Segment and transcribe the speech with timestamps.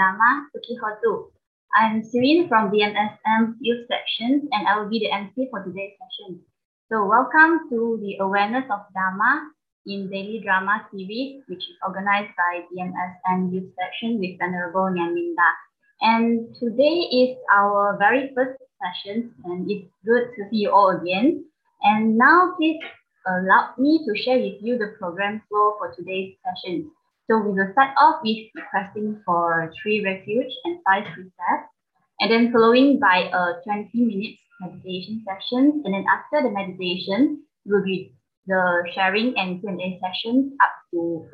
[0.00, 1.30] and sisters Dharma, Hotu.
[1.74, 2.78] I'm Serene from the
[3.60, 6.40] Youth Sections and I will be the MC for today's session.
[6.88, 9.48] So welcome to the Awareness of Dhamma
[9.86, 15.50] in Daily Drama series, which is organized by the Youth Section with Venerable Nyaminda.
[16.00, 21.44] And today is our very first session and it's good to see you all again.
[21.82, 22.80] And now please
[23.26, 26.90] allow me to share with you the program flow for today's session.
[27.28, 31.68] So we will start off with requesting for three refuge and five precepts,
[32.20, 35.82] and then following by a 20 minutes meditation session.
[35.84, 38.14] And then after the meditation, will be
[38.46, 41.28] the sharing and Q&A sessions up to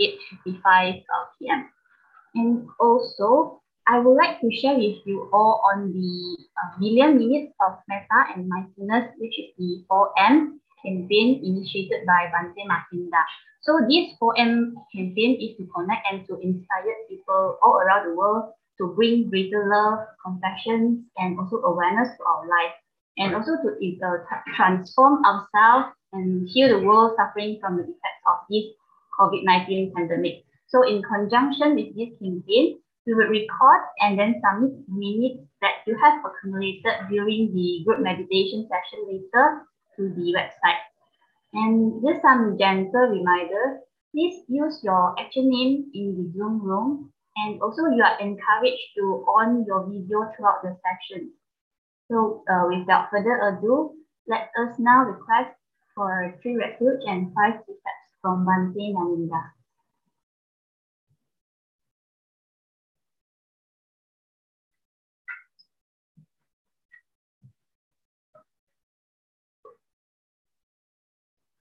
[0.47, 1.03] 8.55
[1.39, 1.71] p.m.
[2.35, 7.55] And also, I would like to share with you all on the uh, million minutes
[7.65, 13.23] of metta and mindfulness, which is the 4M campaign initiated by Bhante Mahinda.
[13.65, 18.53] So this 4M campaign is to connect and to inspire people all around the world
[18.79, 22.77] to bring greater love, compassion, and also awareness to our life,
[23.17, 23.69] and also to
[24.05, 24.21] uh,
[24.55, 28.65] transform ourselves and heal the world suffering from the effects of this
[29.19, 30.45] COVID-19 pandemic.
[30.67, 35.97] So in conjunction with this campaign, we will record and then submit minutes that you
[35.97, 39.65] have accumulated during the group meditation session later
[39.97, 40.84] to the website.
[41.55, 43.81] And just some gentle reminder,
[44.13, 47.13] please use your actual name in the Zoom room.
[47.37, 51.33] And also you are encouraged to on your video throughout the session.
[52.11, 53.95] So uh, without further ado,
[54.27, 55.55] let us now request
[55.95, 59.43] for three refuge and five precepts from Bhante Naminda.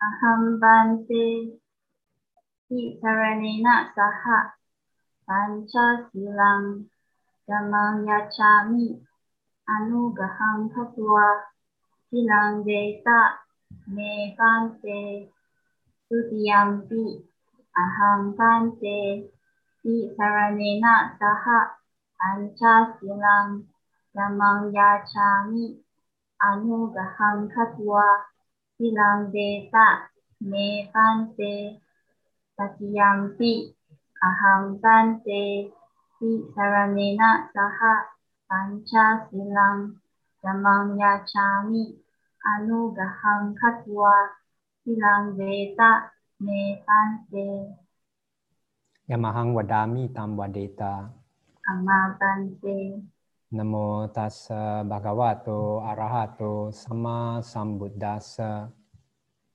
[0.03, 1.25] Aham bante
[2.67, 4.39] ti saranena saha.
[5.23, 6.91] Pancha silang.
[7.47, 8.99] Damang yachami
[9.67, 11.27] anugaham katwa
[12.07, 13.19] silang deta
[13.95, 15.31] me bante
[16.07, 17.03] sutiyampi
[17.83, 18.99] aham bante
[19.81, 21.59] ti saranena saha.
[22.19, 23.71] Pancha silang.
[24.11, 25.79] Damang yachami
[26.43, 28.32] anugaham katwa
[28.77, 30.09] Sinambeta,
[30.41, 31.79] Mepante,
[32.57, 33.73] Sakyampi,
[34.17, 35.71] Ahambante,
[36.19, 37.95] Si Saranena Saha,
[38.47, 39.99] Panca Silang,
[40.43, 41.95] Yamangya Chami,
[42.43, 44.31] Anugahang Katwa,
[44.83, 47.75] Silang Veta, Mepante.
[49.09, 51.11] Yamahang Wadami Tam Wadeta.
[51.67, 53.03] Amabante.
[53.53, 58.65] Namo tassa bhagavato arahato sama sambuddhassa.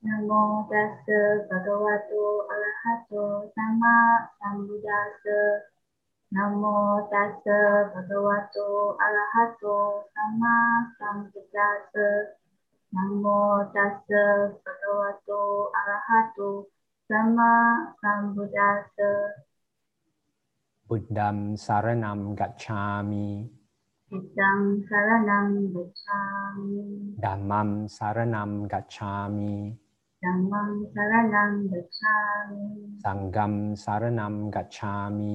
[0.07, 3.95] Namo tassa bhagavato arahato sama
[4.39, 5.67] sambuddhassa.
[6.31, 10.55] Namo tassa bhagavato arahato sama
[10.95, 12.39] sambuddhassa.
[12.95, 14.23] Namo tassa
[14.63, 16.71] bhagavato arahato
[17.11, 17.51] sama
[17.99, 19.11] sambuddhassa.
[20.87, 23.58] Buddham saranam gacchami.
[24.13, 26.21] อิตังสารนังกัจฉา
[26.57, 26.83] มิ
[27.25, 29.53] ดัมมัมสารนังกัจฉามิ
[30.25, 32.17] ดัมมังสารนังกัจฉา
[32.51, 32.63] มิ
[33.05, 35.35] สังกัมสารนังกัจฉามิ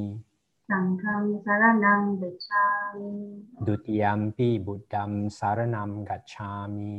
[0.70, 2.64] สังฆัมสารนังกัจฉา
[2.98, 3.12] มิ
[3.68, 6.92] ดุติยัมปีบุตตัมสารนังกัจฉามิ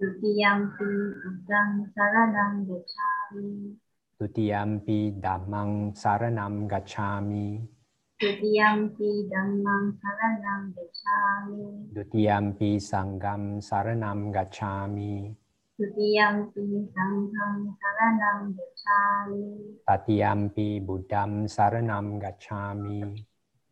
[0.00, 0.88] ดุติยัมปี
[1.22, 3.48] บุตตังสารนังกัจฉามิ
[4.18, 5.70] ดุติยัมปีดัมมัง
[6.02, 7.44] สารนังกัจฉามิ
[8.16, 11.92] Dutiyampi dhammang saranam gacchami.
[11.92, 15.36] Dutiyampi sangham saranam gacchami.
[15.76, 16.64] Dutiyampi
[16.96, 19.76] sangham saranam gacchami.
[19.84, 23.20] Tatiyampi buddham saranam gacchami.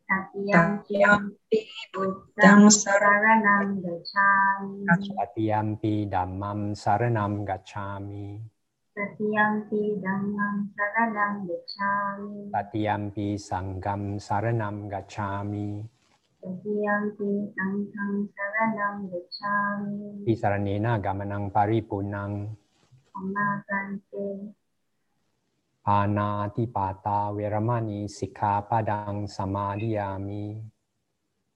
[0.04, 4.84] Tatiyampi buddhang saranam gacchami.
[5.16, 8.44] Tatiyampi dhammam saranam gacchami.
[8.94, 12.46] Tatiyampi dhammang saranam gacchami.
[12.54, 15.82] Tatiyampi sangham saranam gacchami.
[16.38, 20.22] Tatiyampi sangham saranam gacchami.
[20.22, 22.54] Pisaranena gamanang paripunang.
[23.18, 24.54] Amma bante.
[25.82, 30.62] Panatipata veramani sikkhapadang samadhiyami.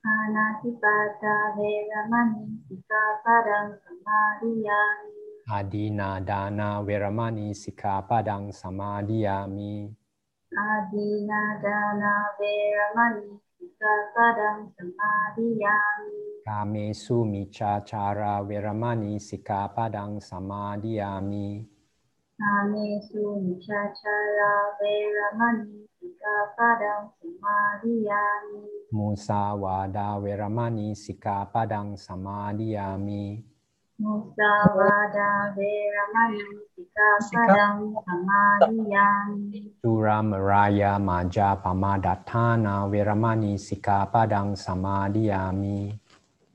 [0.03, 5.18] Anatipata veramani sikapadang samadhiyami.
[5.49, 9.89] Adina dana veramani sikkhapadang samadhiyami.
[10.53, 16.45] Adina dana veramani sikapadang samadhiyami.
[16.45, 21.65] Kamesu micacara veramani sikkhapadang samadhiyami.
[22.37, 28.93] Kamesu micacara veramani sikapadang samadhiyami.
[28.93, 33.57] Musawada veramani sikkhapadang samadhiyami.
[33.99, 39.75] Musawada veramani sikapadang samadhiyami.
[39.83, 45.99] Sura Maraya Maja Pamadatana Veramani Sikkhapadang Samadhiyami.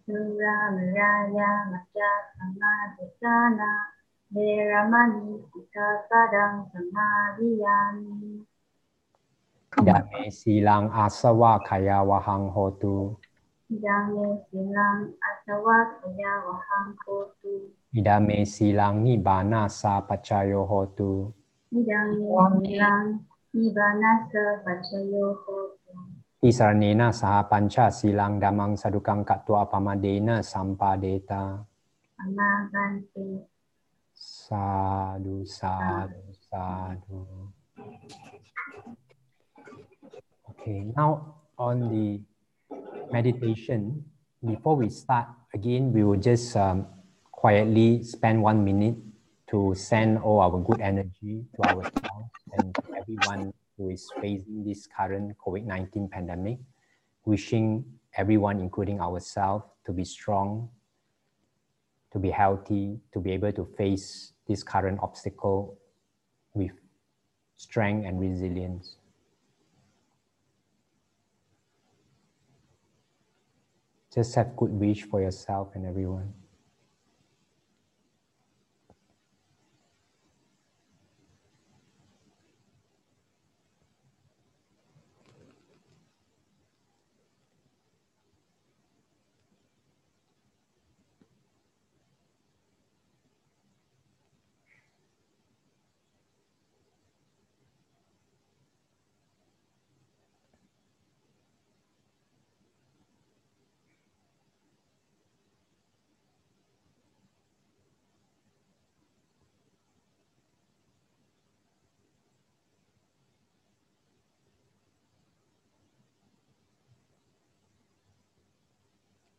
[0.07, 3.91] Sura Meraya Maja Samadhana
[4.31, 8.39] Veramani Sikapadang Samadhiyami.
[9.83, 13.19] Dame silang asawa kaya wahang hotu.
[13.69, 17.71] Dame silang asawa kaya wahang kotu.
[17.93, 21.31] Idame silang nibbana sa pacayo hotu.
[21.73, 26.09] Dame silang Nibanasa Pachayo Hotu.
[26.41, 31.61] Isaranena saha panca silang damang sadukang katwa pamadena sampadeta.
[32.17, 33.45] Amma Bante.
[34.17, 37.21] Sadhu, sadhu, sadhu.
[40.49, 42.17] Okay, now on the
[43.13, 44.03] meditation,
[44.43, 46.87] before we start, again, we will just um,
[47.31, 48.97] quietly spend one minute
[49.51, 54.87] to send all our good energy to ourselves and to everyone who is facing this
[54.87, 56.57] current COVID 19 pandemic,
[57.25, 57.85] wishing
[58.17, 60.69] everyone, including ourselves, to be strong,
[62.11, 65.77] to be healthy, to be able to face this current obstacle
[66.53, 66.71] with
[67.57, 68.97] strength and resilience.
[74.13, 76.33] Just have good wish for yourself and everyone.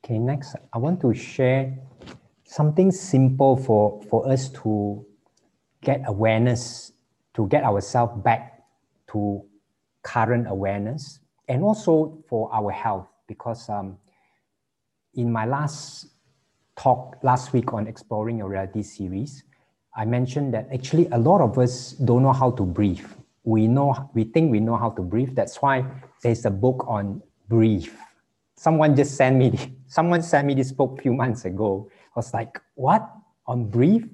[0.05, 1.79] Okay, next, I want to share
[2.45, 5.03] something simple for, for us to
[5.81, 6.93] get awareness,
[7.33, 8.65] to get ourselves back
[9.13, 9.43] to
[10.03, 13.97] current awareness, and also for our health, because um,
[15.15, 16.09] in my last
[16.77, 19.43] talk last week on Exploring Your Reality series,
[19.97, 23.07] I mentioned that actually a lot of us don't know how to breathe.
[23.45, 25.35] We know, we think we know how to breathe.
[25.35, 25.87] That's why
[26.23, 27.89] there's a book on breathe.
[28.57, 31.91] Someone just sent me, someone sent me this book a few months ago.
[31.93, 33.09] I was like, what?
[33.47, 34.05] On brief?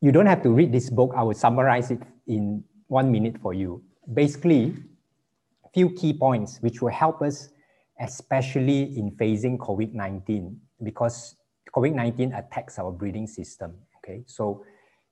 [0.00, 1.12] You don't have to read this book.
[1.16, 3.82] I will summarize it in one minute for you.
[4.12, 4.74] Basically,
[5.64, 7.48] a few key points which will help us,
[8.00, 11.34] especially in facing COVID-19, because
[11.74, 13.74] COVID-19 attacks our breathing system.
[13.98, 14.64] Okay, so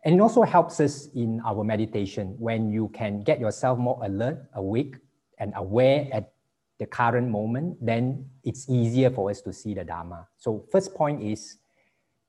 [0.05, 4.45] and it also helps us in our meditation when you can get yourself more alert,
[4.55, 4.97] awake,
[5.39, 6.34] and aware at
[6.79, 10.27] the current moment, then it's easier for us to see the Dharma.
[10.37, 11.59] So first point is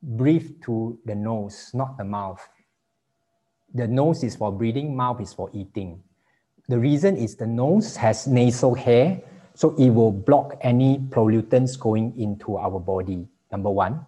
[0.01, 2.47] breathe to the nose, not the mouth.
[3.73, 6.03] The nose is for breathing, mouth is for eating.
[6.67, 9.21] The reason is the nose has nasal hair,
[9.55, 14.05] so it will block any pollutants going into our body, number one.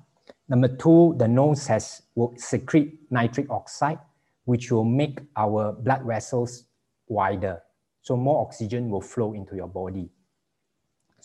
[0.50, 4.00] Number two, the nose has will secrete nitric oxide,
[4.46, 6.63] which will make our blood vessels
[7.08, 7.62] wider.
[8.01, 10.10] So more oxygen will flow into your body.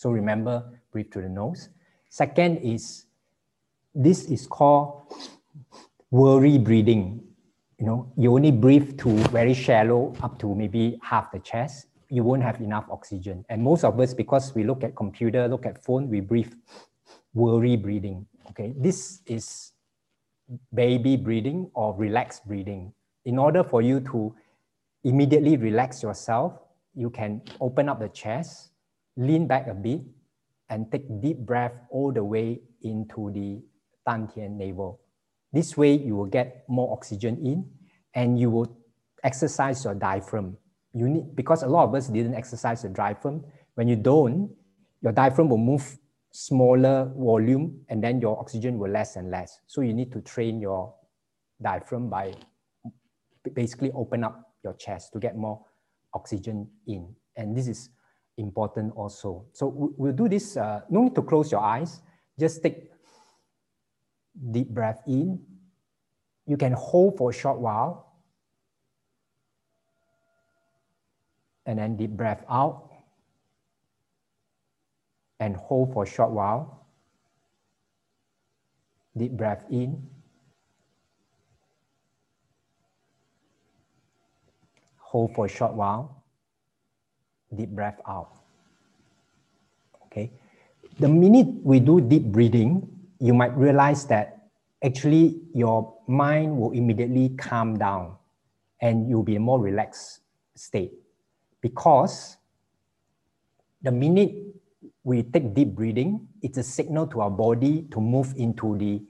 [0.03, 1.69] So remember, breathe through the nose.
[2.09, 3.05] Second is,
[3.95, 5.03] this is called
[6.11, 7.23] worry breathing.
[7.79, 11.87] You know, you only breathe to very shallow, up to maybe half the chest.
[12.09, 13.45] You won't have enough oxygen.
[13.47, 16.51] And most of us, because we look at computer, look at phone, we breathe
[17.33, 18.25] worry breathing.
[18.49, 19.71] Okay, this is
[20.73, 22.91] baby breathing or relaxed breathing.
[23.23, 24.35] In order for you to
[25.05, 26.59] immediately relax yourself,
[26.93, 28.71] you can open up the chest,
[29.17, 30.01] lean back a bit,
[30.69, 33.61] and take deep breath all the way into the
[34.07, 35.01] Dantian navel.
[35.51, 37.69] This way, you will get more oxygen in,
[38.15, 38.75] and you will
[39.23, 40.57] exercise your diaphragm.
[40.93, 43.43] You need because a lot of us didn't exercise the diaphragm.
[43.75, 44.51] When you don't,
[45.01, 45.97] your diaphragm will move
[46.31, 49.59] smaller volume and then your oxygen will less and less.
[49.67, 50.93] So you need to train your
[51.61, 52.33] diaphragm by
[53.53, 55.65] basically open up your chest to get more
[56.13, 57.15] oxygen in.
[57.35, 57.89] And this is
[58.37, 59.45] important also.
[59.53, 62.01] So we'll do this, uh, no need to close your eyes.
[62.39, 62.89] Just take
[64.51, 65.39] deep breath in.
[66.45, 68.11] You can hold for a short while.
[71.65, 72.89] And then deep breath out
[75.39, 76.87] and hold for a short while.
[79.15, 80.09] Deep breath in.
[84.97, 86.22] Hold for a short while.
[87.55, 88.29] Deep breath out.
[90.05, 90.31] Okay.
[90.99, 92.87] The minute we do deep breathing,
[93.19, 94.49] you might realize that
[94.83, 98.15] actually your mind will immediately calm down
[98.81, 100.19] and you'll be in a more relaxed
[100.55, 100.93] state
[101.61, 102.37] because
[103.81, 104.35] the minute
[105.03, 109.01] we take deep breathing, it's a signal to our body to move into the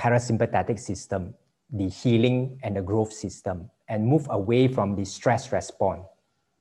[0.00, 1.34] parasympathetic system,
[1.70, 6.02] the healing and the growth system, and move away from the stress response.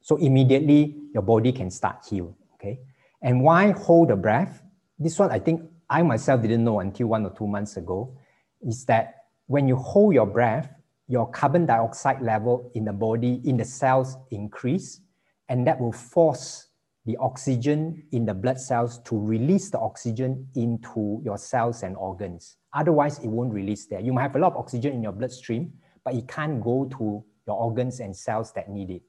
[0.01, 2.35] So immediately your body can start heal.
[2.55, 2.79] Okay.
[3.21, 4.61] And why hold the breath?
[4.97, 8.17] This one I think I myself didn't know until one or two months ago,
[8.61, 10.73] is that when you hold your breath,
[11.07, 15.01] your carbon dioxide level in the body, in the cells increase,
[15.49, 16.67] and that will force
[17.05, 22.55] the oxygen in the blood cells to release the oxygen into your cells and organs.
[22.73, 23.99] Otherwise, it won't release there.
[23.99, 25.73] You might have a lot of oxygen in your bloodstream,
[26.05, 29.01] but it can't go to your organs and cells that need it.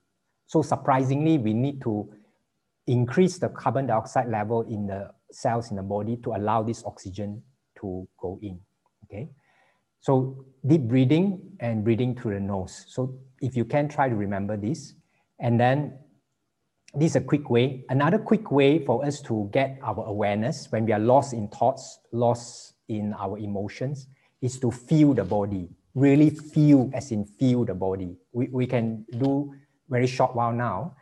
[0.47, 2.13] So surprisingly, we need to
[2.87, 7.43] increase the carbon dioxide level in the cells in the body to allow this oxygen
[7.81, 8.61] to go in,
[9.05, 9.31] okay?
[10.01, 12.85] So deep breathing and breathing through the nose.
[12.89, 14.95] So if you can try to remember this,
[15.39, 15.99] and then
[16.95, 17.85] this is a quick way.
[17.89, 22.01] Another quick way for us to get our awareness when we are lost in thoughts,
[22.13, 24.09] lost in our emotions,
[24.43, 25.69] is to feel the body.
[25.95, 28.17] Really feel, as in feel the body.
[28.33, 29.55] We, we can do
[29.93, 30.97] very short while now.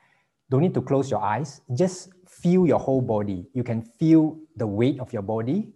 [0.50, 1.62] Don't need to close your eyes.
[1.72, 3.46] Just feel your whole body.
[3.54, 5.72] You can feel the weight of your body,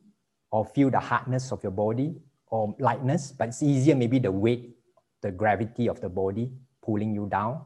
[0.50, 2.16] or feel the hardness of your body,
[2.48, 3.33] or lightness.
[3.33, 4.77] But it's easier, maybe the weight,
[5.22, 6.50] the gravity of the body
[6.83, 7.64] pulling you down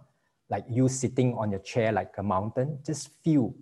[0.50, 3.54] like you sitting on your chair like a mountain, just feel,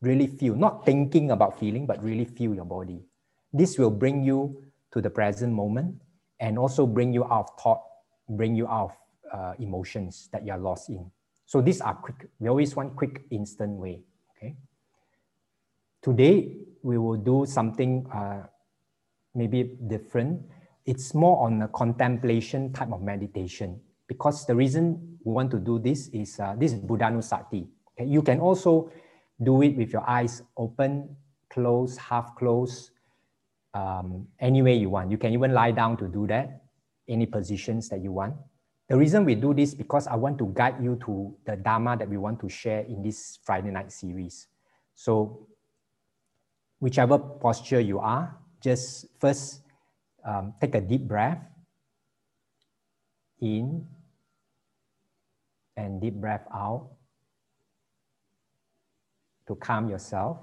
[0.00, 3.00] really feel, not thinking about feeling, but really feel your body.
[3.52, 5.94] This will bring you to the present moment
[6.40, 7.82] and also bring you out of thought,
[8.28, 8.96] bring you out of
[9.32, 11.10] uh, emotions that you are lost in.
[11.46, 14.00] So these are quick, we always want quick, instant way,
[14.36, 14.56] okay?
[16.02, 18.46] Today, we will do something uh,
[19.34, 20.42] maybe different.
[20.86, 25.78] It's more on a contemplation type of meditation because the reason we want to do
[25.78, 27.66] this is uh, this is Buddhanussati.
[27.92, 28.08] Okay?
[28.08, 28.90] You can also
[29.42, 31.16] do it with your eyes open,
[31.50, 32.90] closed, half closed,
[33.74, 35.10] um, any way you want.
[35.10, 36.62] You can even lie down to do that,
[37.08, 38.34] any positions that you want.
[38.88, 42.08] The reason we do this because I want to guide you to the Dharma that
[42.08, 44.48] we want to share in this Friday night series.
[44.94, 45.46] So
[46.80, 49.60] whichever posture you are, just first
[50.24, 51.38] um, take a deep breath
[53.40, 53.86] in
[55.76, 56.88] and deep breath out
[59.46, 60.38] to calm yourself.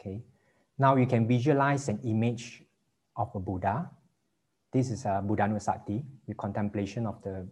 [0.00, 0.22] Okay.
[0.78, 2.62] Now you can visualize an image
[3.16, 3.90] of a Buddha.
[4.72, 7.46] This is uh, a Buddhanussati, the contemplation of the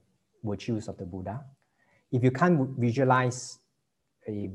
[0.44, 1.44] virtues of the Buddha.
[2.12, 3.59] If you can't visualize
[4.28, 4.50] a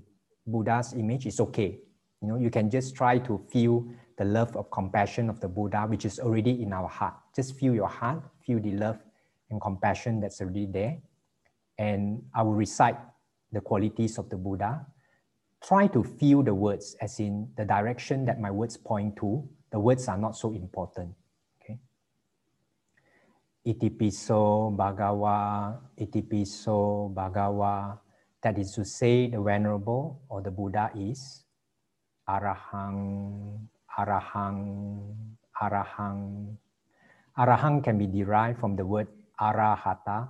[0.47, 1.79] Buddha's image, it's okay.
[2.21, 3.85] You know, you can just try to feel
[4.17, 7.15] the love of compassion of the Buddha, which is already in our heart.
[7.35, 8.97] Just feel your heart, feel the love
[9.49, 10.97] and compassion that's already there.
[11.77, 12.97] And I will recite
[13.51, 14.85] the qualities of the Buddha.
[15.61, 19.47] Try to feel the words as in the direction that my words point to.
[19.71, 21.13] The words are not so important.
[23.63, 27.97] Itipiso Bhagawa, Itipiso Bhagawa.
[28.43, 31.45] That is to say, the Venerable or the Buddha is
[32.27, 33.63] Arahang,
[33.97, 35.15] Arahang,
[35.55, 36.57] Arahang.
[37.39, 39.07] Arahang can be derived from the word
[39.39, 40.27] Arahata,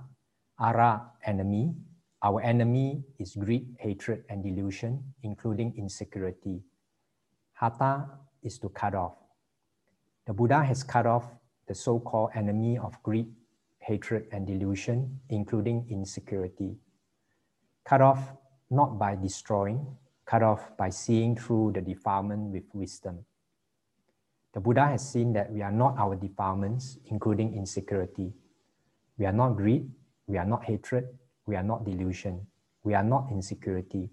[0.60, 1.74] Ara, enemy.
[2.22, 6.62] Our enemy is greed, hatred, and delusion, including insecurity.
[7.52, 8.08] Hata
[8.42, 9.14] is to cut off.
[10.26, 11.26] The Buddha has cut off
[11.66, 13.26] the so-called enemy of greed,
[13.78, 16.76] hatred, and delusion, including insecurity.
[17.84, 18.34] Cut off
[18.70, 19.86] not by destroying,
[20.24, 23.24] cut off by seeing through the defilement with wisdom.
[24.52, 28.32] The Buddha has seen that we are not our defilements, including insecurity.
[29.18, 29.90] We are not greed,
[30.26, 31.08] we are not hatred,
[31.46, 32.46] we are not delusion,
[32.84, 34.10] we are not insecurity.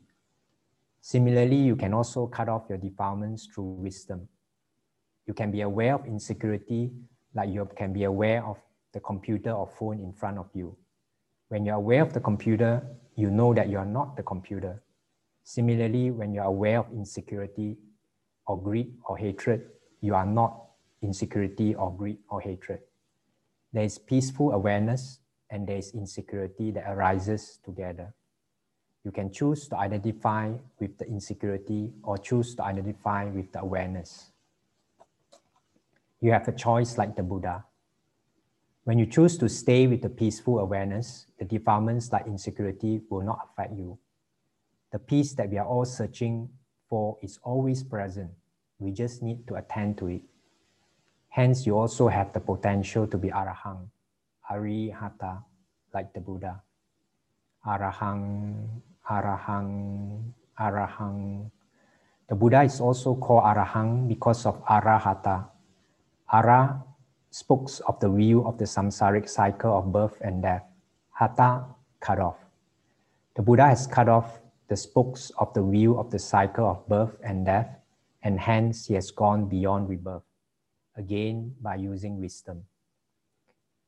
[1.00, 4.28] Similarly, you can also cut off your defilements through wisdom.
[5.26, 6.92] You can be aware of insecurity
[7.34, 8.58] like you can be aware of
[8.94, 10.76] the computer or phone in front of you.
[11.50, 14.82] When you're aware of the computer, you know that you are not the computer.
[15.44, 17.78] Similarly, when you're aware of insecurity
[18.46, 19.66] or greed or hatred,
[20.02, 20.66] you are not
[21.02, 22.80] insecurity or greed or hatred.
[23.74, 28.14] There is peaceful awareness and there is insecurity that arises together.
[29.04, 34.31] You can choose to identify with the insecurity or choose to identify with the awareness.
[36.22, 37.66] You have a choice like the Buddha.
[38.84, 43.50] When you choose to stay with the peaceful awareness, the defilements like insecurity will not
[43.50, 43.98] affect you.
[44.92, 46.50] The peace that we are all searching
[46.88, 48.30] for is always present.
[48.78, 50.22] We just need to attend to it.
[51.30, 53.88] Hence, you also have the potential to be arahang,
[54.50, 55.42] arihata,
[55.94, 56.62] like the Buddha.
[57.66, 58.68] Arahang,
[59.10, 61.50] arahang, arahang.
[62.28, 65.51] The Buddha is also called arahang because of arahata.
[66.34, 66.82] Ara
[67.30, 70.64] speaks of the view of the samsaric cycle of birth and death.
[71.12, 71.66] Hata,
[72.00, 72.38] cut off.
[73.36, 74.40] The Buddha has cut off
[74.70, 77.78] the spokes of the wheel of the cycle of birth and death,
[78.24, 80.24] and hence he has gone beyond rebirth,
[80.96, 82.64] again by using wisdom.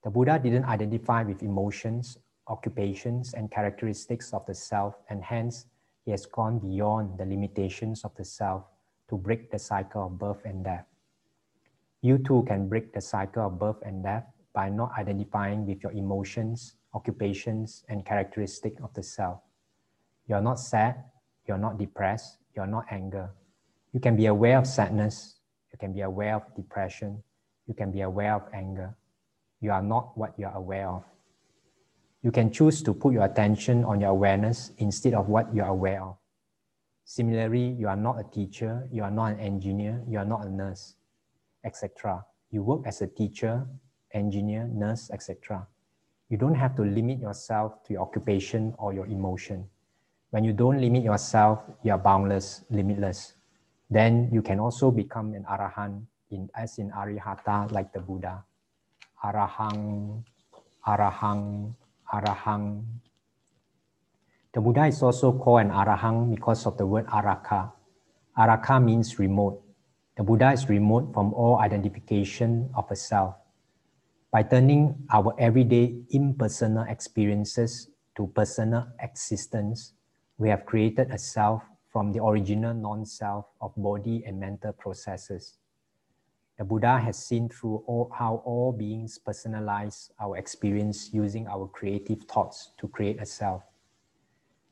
[0.03, 5.67] The Buddha didn't identify with emotions, occupations, and characteristics of the self, and hence
[6.03, 8.63] he has gone beyond the limitations of the self
[9.07, 10.85] to break the cycle of birth and death.
[12.03, 15.93] You too can break the cycle of birth and death by not identifying with your
[15.93, 19.39] emotions, occupations, and characteristics of the self.
[20.27, 21.01] You're not sad,
[21.47, 23.31] you're not depressed, you're not anger.
[23.93, 25.39] You can be aware of sadness,
[25.71, 27.23] you can be aware of depression,
[27.67, 28.93] you can be aware of anger.
[29.61, 31.05] You are not what you are aware of.
[32.21, 35.69] You can choose to put your attention on your awareness instead of what you are
[35.69, 36.17] aware of.
[37.05, 40.49] Similarly, you are not a teacher, you are not an engineer, you are not a
[40.49, 40.95] nurse,
[41.63, 42.25] etc.
[42.51, 43.65] You work as a teacher,
[44.13, 45.67] engineer, nurse, etc.
[46.29, 49.67] You don't have to limit yourself to your occupation or your emotion.
[50.29, 53.33] When you don't limit yourself, you are boundless, limitless.
[53.89, 58.43] Then you can also become an arahant, in, as in arihata, like the Buddha.
[59.23, 60.23] Arahang,
[60.87, 61.73] arahang,
[62.11, 62.83] arahang.
[64.53, 67.71] The Buddha is also called an arahang because of the word araka.
[68.37, 69.62] Araka means remote.
[70.15, 73.33] The Buddha is remote from all identification of a self.
[74.31, 79.93] By turning our everyday impersonal experiences to personal existence,
[80.37, 85.57] we have created a self from the original non-self of body and mental processes.
[86.59, 92.21] The Buddha has seen through all, how all beings personalize our experience using our creative
[92.25, 93.63] thoughts to create a self.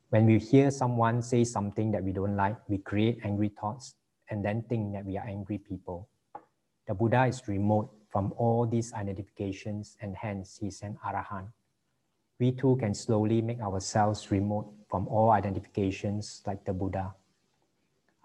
[0.09, 3.95] When we hear someone say something that we don't like, we create angry thoughts
[4.31, 6.07] and then think that we are angry people.
[6.87, 11.51] The Buddha is remote from all these identifications and hence he is an arahant.
[12.39, 17.13] We too can slowly make ourselves remote from all identifications like the Buddha.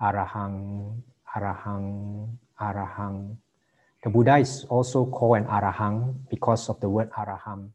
[0.01, 1.03] Arahang,
[1.37, 3.37] arahang, arahang.
[4.03, 7.71] The Buddha is also called an arahang because of the word araham,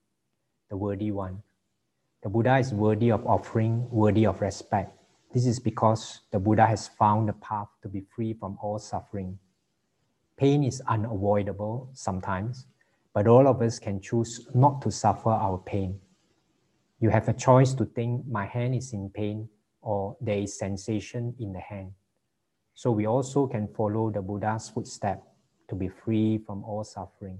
[0.69, 1.43] the worthy one.
[2.23, 4.95] The Buddha is worthy of offering, worthy of respect.
[5.33, 9.39] This is because the Buddha has found the path to be free from all suffering.
[10.35, 12.65] Pain is unavoidable sometimes,
[13.13, 15.99] but all of us can choose not to suffer our pain.
[16.99, 19.47] You have a choice to think my hand is in pain
[19.81, 21.93] or there is sensation in the hand.
[22.73, 25.23] So we also can follow the Buddha's footstep
[25.69, 27.39] to be free from all suffering.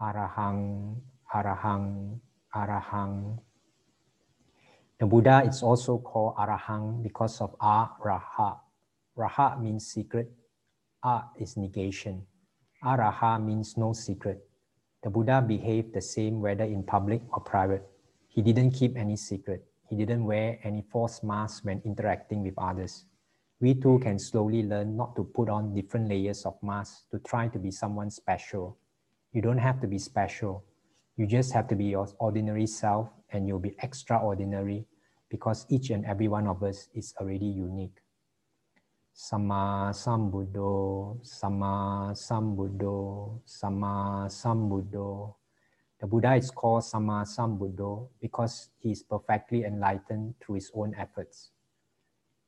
[0.00, 0.96] Arahang,
[1.34, 2.20] Arahang,
[2.54, 3.38] Arahang,
[4.98, 8.58] the Buddha is also called Arahang because of Araha.
[9.16, 10.32] Raha means secret.
[11.04, 12.26] A is negation.
[12.82, 14.42] Araha means no secret.
[15.04, 17.86] The Buddha behaved the same whether in public or private.
[18.28, 19.64] He didn't keep any secret.
[19.88, 23.04] He didn't wear any false mask when interacting with others.
[23.60, 27.46] We too can slowly learn not to put on different layers of masks to try
[27.48, 28.76] to be someone special.
[29.32, 30.64] You don't have to be special.
[31.18, 34.86] You just have to be your ordinary self and you'll be extraordinary
[35.28, 37.98] because each and every one of us is already unique.
[39.12, 45.34] Sama Sambuddho, Sama Sambuddho, Sama Sambuddho.
[45.98, 51.50] The Buddha is called Sama Sambuddho because he is perfectly enlightened through his own efforts.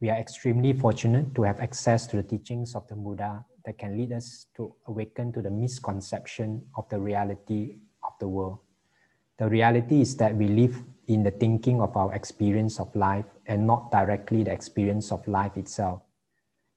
[0.01, 3.99] We are extremely fortunate to have access to the teachings of the Buddha that can
[3.99, 8.59] lead us to awaken to the misconception of the reality of the world.
[9.39, 13.67] The reality is that we live in the thinking of our experience of life and
[13.67, 16.03] not directly the experience of life itself.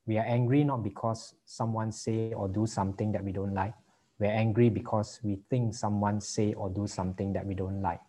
[0.06, 3.74] We are angry not because someone say or do something that we don't like.
[4.20, 8.02] We're angry because we think someone say or do something that we don't like.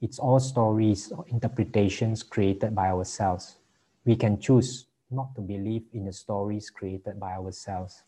[0.00, 3.56] It's all stories or interpretations created by ourselves.
[4.04, 8.02] We can choose not to believe in the stories created by ourselves.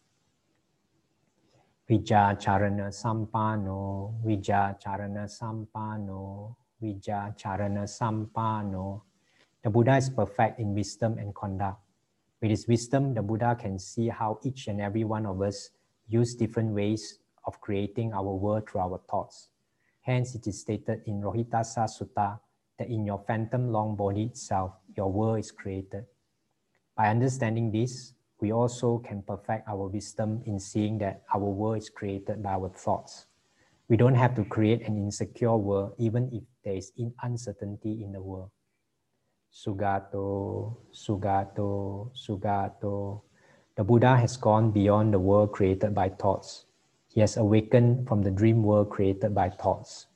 [1.88, 9.02] Vijacharana Sampano, Vijacharana Sampano, Vijacharana Sampano.
[9.62, 11.78] The Buddha is perfect in wisdom and conduct.
[12.40, 15.70] With his wisdom, the Buddha can see how each and every one of us
[16.08, 19.50] use different ways of creating our world through our thoughts.
[20.00, 22.40] Hence, it is stated in Rohitassa Sutta
[22.78, 26.06] that in your fathom long body itself, your world is created.
[26.96, 28.14] By understanding this,
[28.44, 32.68] we also can perfect our wisdom in seeing that our world is created by our
[32.68, 33.24] thoughts.
[33.88, 38.20] We don't have to create an insecure world even if there is uncertainty in the
[38.20, 38.50] world.
[39.50, 43.22] Sugato, Sugato, Sugato.
[43.76, 46.66] The Buddha has gone beyond the world created by thoughts.
[47.08, 50.06] He has awakened from the dream world created by thoughts.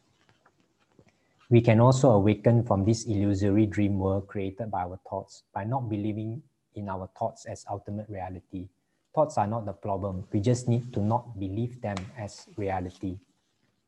[1.49, 5.89] We can also awaken from this illusory dream world created by our thoughts by not
[5.89, 6.43] believing
[6.79, 8.69] in our thoughts as ultimate reality.
[9.15, 10.25] Thoughts are not the problem.
[10.33, 13.19] We just need to not believe them as reality.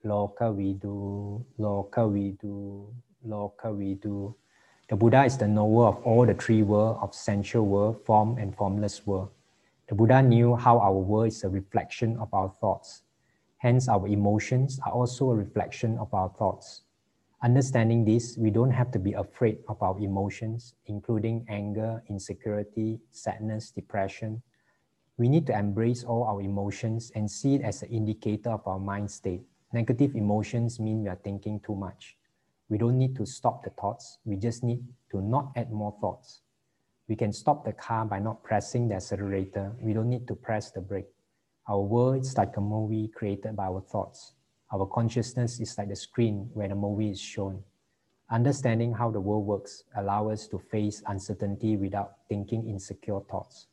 [0.05, 2.87] Loka vidu, Loka vidu,
[3.27, 4.35] Loka vidu.
[4.89, 8.57] The Buddha is the knower of all the three worlds of sensual world, form and
[8.57, 9.31] formless world.
[9.89, 13.03] The Buddha knew how our world is a reflection of our thoughts.
[13.59, 16.83] Hence, our emotions are also a reflection of our thoughts.
[17.43, 23.71] Understanding this, we don't have to be afraid of our emotions, including anger, insecurity, sadness,
[23.71, 24.43] depression.
[25.17, 28.79] We need to embrace all our emotions and see it as an indicator of our
[28.79, 29.41] mind state.
[29.73, 32.19] Negative emotions mean we are thinking too much.
[32.69, 34.19] We don't need to stop the thoughts.
[34.27, 36.43] We just need to not add more thoughts.
[37.09, 39.73] We can stop the car by not pressing the accelerator.
[39.81, 41.09] We don't need to press the brake.
[41.67, 44.35] Our world is like a movie created by our thoughts.
[44.73, 47.65] Our consciousness is like the screen where the movie is shown.
[48.31, 53.67] Understanding how the world works allow us to face uncertainty without thinking insecure thoughts.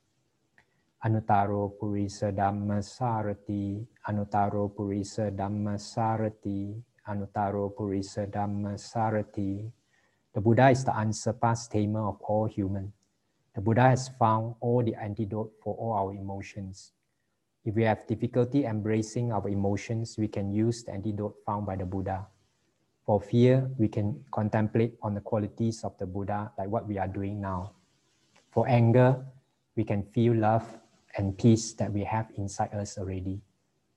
[1.06, 6.74] Anutaro Purisa Dhamma Sarati, Anutaro Purisa Dhamma Sarati,
[7.08, 9.72] Anutaro Purisa Dhamma Sarati.
[10.34, 12.92] The Buddha is the unsurpassed tamer of all human.
[13.54, 16.94] The Buddha has found all the antidote for all our emotions.
[17.68, 21.84] If we have difficulty embracing our emotions, we can use the antidote found by the
[21.84, 22.26] Buddha.
[23.06, 27.10] For fear, we can contemplate on the qualities of the Buddha, like what we are
[27.10, 27.74] doing now.
[28.52, 29.20] For anger,
[29.76, 30.64] we can feel love
[31.18, 33.42] and peace that we have inside us already.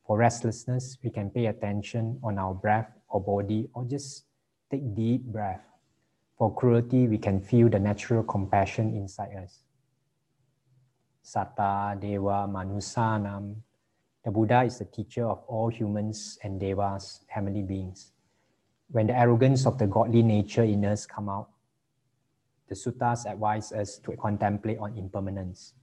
[0.05, 4.25] For restlessness, we can pay attention on our breath or body or just
[4.69, 5.63] take deep breath.
[6.37, 9.61] For cruelty, we can feel the natural compassion inside us.
[11.31, 13.55] Satta Deva Manusanam.
[14.25, 18.11] The Buddha is the teacher of all humans and devas, heavenly beings.
[18.91, 21.49] When the arrogance of the godly nature in us come out,
[22.69, 25.75] the suttas advise us to contemplate on impermanence.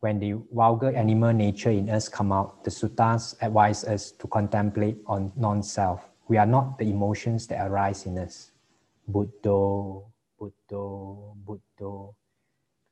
[0.00, 4.98] When the vulgar animal nature in us come out, the suttas advise us to contemplate
[5.06, 6.04] on non-self.
[6.28, 8.52] We are not the emotions that arise in us.
[9.08, 10.04] Buddha,
[10.38, 12.12] Buddha, Buddha.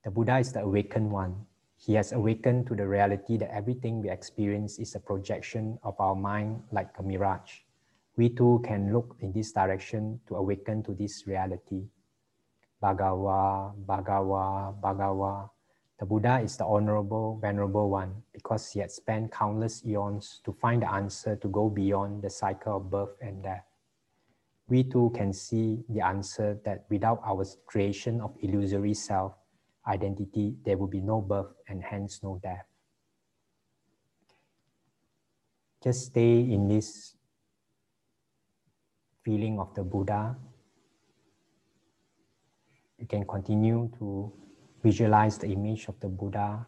[0.02, 1.44] The Buddha is the awakened one.
[1.78, 6.16] He has awakened to the reality that everything we experience is a projection of our
[6.16, 7.62] mind like a mirage.
[8.16, 11.86] We too can look in this direction to awaken to this reality.
[12.82, 15.50] Bhagawa, Bhagawa, Bhagawa.
[16.00, 20.82] The Buddha is the honorable, venerable one because he had spent countless eons to find
[20.82, 23.64] the answer to go beyond the cycle of birth and death.
[24.68, 29.37] We too can see the answer that without our creation of illusory self,
[29.88, 32.66] identity, there will be no birth and hence no death.
[35.82, 37.14] Just stay in this
[39.24, 40.36] feeling of the Buddha.
[42.98, 44.32] You can continue to
[44.82, 46.66] visualize the image of the Buddha,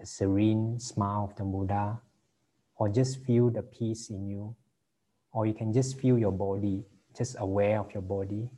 [0.00, 2.00] a serene smile of the Buddha,
[2.76, 4.54] or just feel the peace in you,
[5.32, 6.84] or you can just feel your body,
[7.16, 8.50] just aware of your body.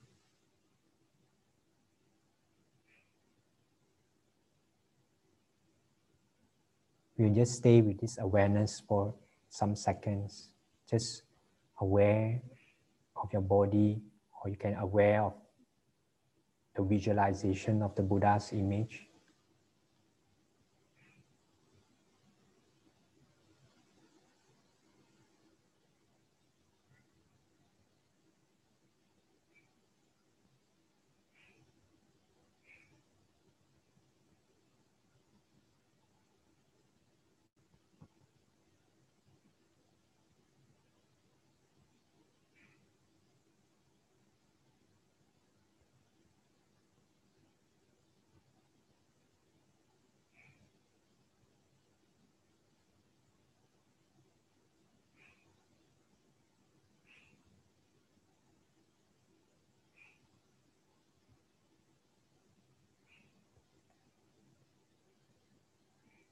[7.18, 9.12] We'll just stay with this awareness for
[9.50, 10.50] some seconds,
[10.88, 11.22] just
[11.80, 12.40] aware
[13.16, 14.00] of your body,
[14.40, 15.34] or you can aware of
[16.76, 19.07] the visualization of the Buddha's image.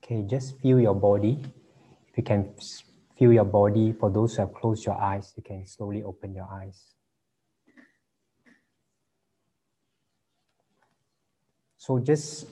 [0.07, 1.37] Okay, just feel your body.
[2.09, 2.55] If you can
[3.19, 6.47] feel your body, for those who have closed your eyes, you can slowly open your
[6.49, 6.95] eyes.
[11.77, 12.47] So just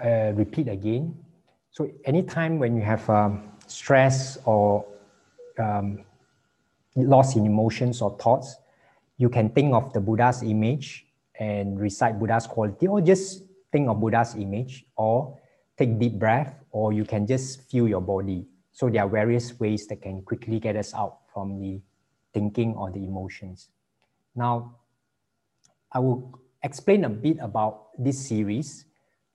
[0.00, 1.16] uh, repeat again.
[1.72, 4.86] So anytime when you have um, stress or
[5.58, 6.04] um,
[6.94, 8.54] loss in emotions or thoughts,
[9.16, 11.06] you can think of the Buddha's image
[11.40, 13.42] and recite Buddha's quality, or just
[13.72, 15.36] think of Buddha's image, or
[15.80, 18.46] take deep breath or you can just feel your body.
[18.72, 21.80] So there are various ways that can quickly get us out from the
[22.34, 23.70] thinking or the emotions.
[24.36, 24.76] Now,
[25.90, 28.84] I will explain a bit about this series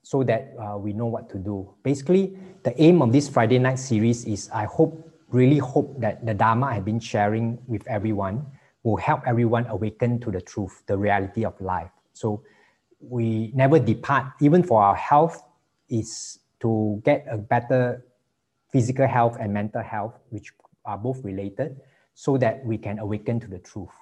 [0.03, 1.73] so that uh, we know what to do.
[1.83, 4.93] Basically, the aim of this Friday night series is I hope,
[5.29, 8.45] really hope that the Dharma I've been sharing with everyone
[8.83, 11.89] will help everyone awaken to the truth, the reality of life.
[12.13, 12.43] So
[12.99, 15.41] we never depart, even for our health,
[15.89, 18.05] is to get a better
[18.71, 20.51] physical health and mental health, which
[20.85, 21.79] are both related,
[22.13, 23.93] so that we can awaken to the truth.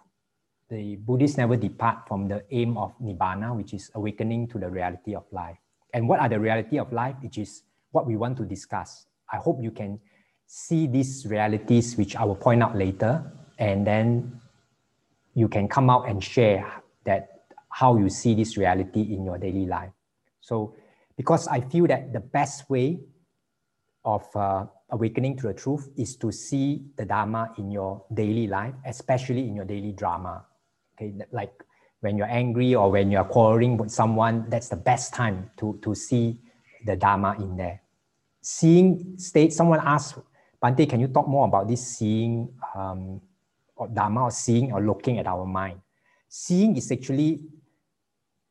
[0.69, 5.15] The Buddhists never depart from the aim of Nibbana, which is awakening to the reality
[5.15, 5.57] of life.
[5.93, 9.05] And what are the reality of life, which is what we want to discuss.
[9.31, 9.99] I hope you can
[10.45, 13.23] see these realities, which I will point out later,
[13.57, 14.41] and then
[15.35, 16.65] you can come out and share
[17.05, 19.91] that how you see this reality in your daily life.
[20.41, 20.75] So
[21.17, 22.99] because I feel that the best way
[24.06, 28.73] of uh, awakening to the truth is to see the Dharma in your daily life,
[28.86, 30.45] especially in your daily drama.
[30.95, 31.54] Okay, like
[32.02, 35.95] when you're angry or when you're quarreling with someone, that's the best time to, to
[35.95, 36.39] see
[36.86, 37.82] the Dharma in there.
[38.41, 40.15] Seeing state, someone asked,
[40.62, 43.21] Bhante, can you talk more about this seeing um,
[43.76, 45.80] or Dharma or seeing or looking at our mind?
[46.28, 47.41] Seeing is actually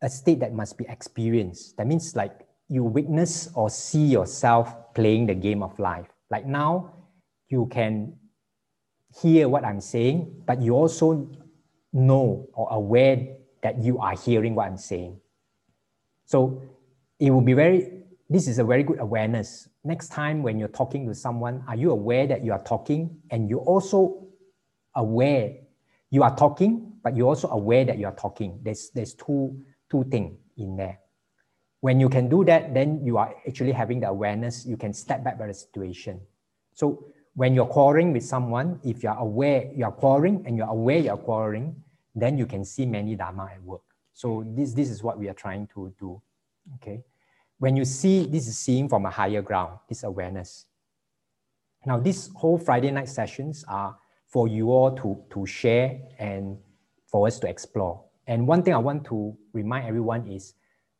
[0.00, 1.76] a state that must be experienced.
[1.76, 6.06] That means like you witness or see yourself playing the game of life.
[6.30, 6.94] Like now,
[7.48, 8.16] you can
[9.20, 11.30] hear what I'm saying, but you also
[11.92, 15.20] know or aware that you are hearing what I'm saying.
[16.24, 16.62] So
[17.20, 19.68] it will be very, this is a very good awareness.
[19.84, 23.50] Next time when you're talking to someone, are you aware that you are talking and
[23.50, 24.28] you're also
[24.94, 25.56] aware
[26.08, 28.60] you are talking, but you're also aware that you are talking.
[28.62, 31.01] There's, there's two, two things in there.
[31.82, 35.24] When you can do that, then you are actually having the awareness, you can step
[35.24, 36.20] back by the situation.
[36.74, 41.16] So when you're quarreling with someone, if you're aware you're quarreling and you're aware you're
[41.16, 41.74] quarreling,
[42.14, 43.82] then you can see many Dharma at work.
[44.12, 46.22] So this, this is what we are trying to do.
[46.76, 47.02] Okay.
[47.58, 50.66] When you see, this is seeing from a higher ground, this awareness.
[51.84, 56.58] Now, this whole Friday night sessions are for you all to, to share and
[57.06, 58.04] for us to explore.
[58.28, 60.54] And one thing I want to remind everyone is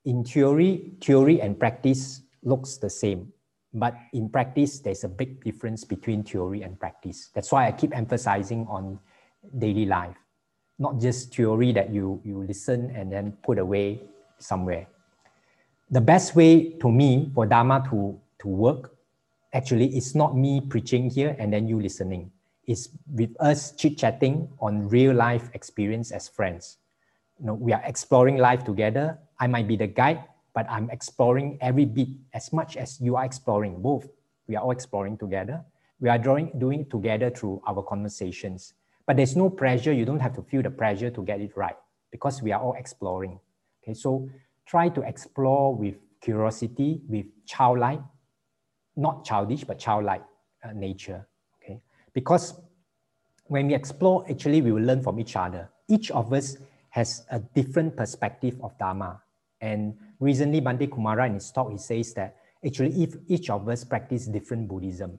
[0.04, 3.32] in theory, theory and practice looks the same.
[3.74, 7.30] But in practice, there's a big difference between theory and practice.
[7.34, 8.98] That's why I keep emphasizing on
[9.58, 10.16] daily life,
[10.78, 14.02] not just theory that you, you listen and then put away
[14.38, 14.86] somewhere.
[15.90, 18.94] The best way to me for Dharma to, to work
[19.52, 22.30] actually is not me preaching here and then you listening.
[22.66, 26.78] It's with us chit-chatting on real life experience as friends.
[27.40, 29.18] You know, we are exploring life together.
[29.42, 30.22] I might be the guide,
[30.54, 33.82] but I'm exploring every bit as much as you are exploring.
[33.82, 34.06] Both,
[34.46, 35.64] we are all exploring together.
[35.98, 38.74] We are drawing, doing together through our conversations.
[39.04, 39.92] But there's no pressure.
[39.92, 41.74] You don't have to feel the pressure to get it right
[42.12, 43.40] because we are all exploring.
[43.82, 44.28] Okay, so
[44.64, 48.00] try to explore with curiosity, with childlike,
[48.94, 50.22] not childish, but childlike
[50.62, 51.26] uh, nature.
[51.56, 51.80] Okay,
[52.12, 52.54] because
[53.48, 55.68] when we explore, actually, we will learn from each other.
[55.88, 56.58] Each of us
[56.90, 59.21] has a different perspective of Dharma.
[59.62, 62.36] And recently, Bhante Kumara in his talk, he says that
[62.66, 65.18] actually if each of us practice different Buddhism,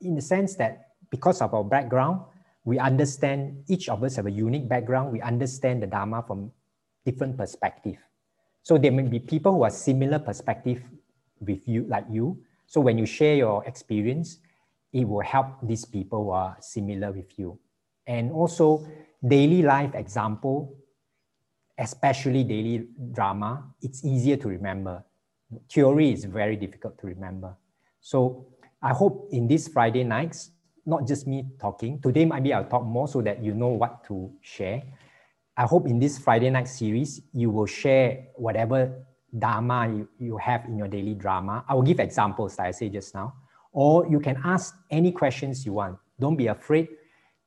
[0.00, 2.20] in the sense that because of our background,
[2.64, 6.50] we understand, each of us have a unique background, we understand the Dharma from
[7.06, 7.96] different perspective.
[8.62, 10.82] So there may be people who are similar perspective
[11.40, 12.38] with you, like you.
[12.66, 14.38] So when you share your experience,
[14.92, 17.58] it will help these people who are similar with you.
[18.06, 18.86] And also
[19.26, 20.74] daily life example
[21.78, 25.04] especially daily drama, it's easier to remember.
[25.70, 27.56] Theory is very difficult to remember.
[28.00, 28.46] So
[28.82, 30.50] I hope in these Friday nights,
[30.86, 34.30] not just me talking, today maybe I'll talk more so that you know what to
[34.40, 34.82] share.
[35.56, 39.06] I hope in this Friday night series, you will share whatever
[39.38, 41.64] dharma you, you have in your daily drama.
[41.68, 43.34] I will give examples like I said just now.
[43.72, 45.98] Or you can ask any questions you want.
[46.20, 46.88] Don't be afraid.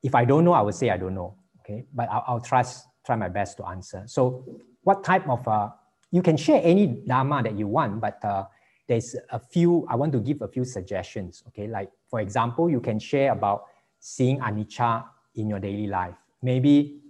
[0.03, 1.36] If I don't know, I will say I don't know.
[1.61, 4.03] Okay, but I'll, I'll trust try my best to answer.
[4.05, 4.45] So
[4.84, 5.70] what type of, uh,
[6.12, 8.45] you can share any Dharma that you want, but uh,
[8.88, 11.68] there's a few, I want to give a few suggestions, okay?
[11.68, 13.64] Like for example, you can share about
[13.99, 15.05] seeing anicca
[15.36, 16.16] in your daily life.
[16.41, 17.01] Maybe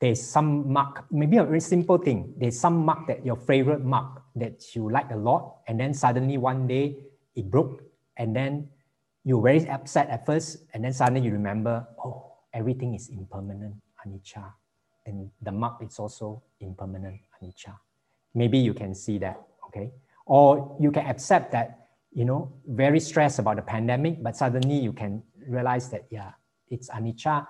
[0.00, 2.34] there's some mark, maybe a very simple thing.
[2.38, 6.38] There's some mark that your favorite mark that you like a lot, and then suddenly
[6.38, 6.96] one day
[7.34, 7.82] it broke,
[8.16, 8.68] and then
[9.24, 13.74] you're very upset at first, and then suddenly you remember, oh, everything is impermanent,
[14.04, 14.52] anicca
[15.06, 17.74] and the mark is also impermanent anicca.
[18.34, 19.92] Maybe you can see that, okay?
[20.26, 24.92] Or you can accept that, you know, very stressed about the pandemic, but suddenly you
[24.92, 26.32] can realize that, yeah,
[26.68, 27.46] it's anicca.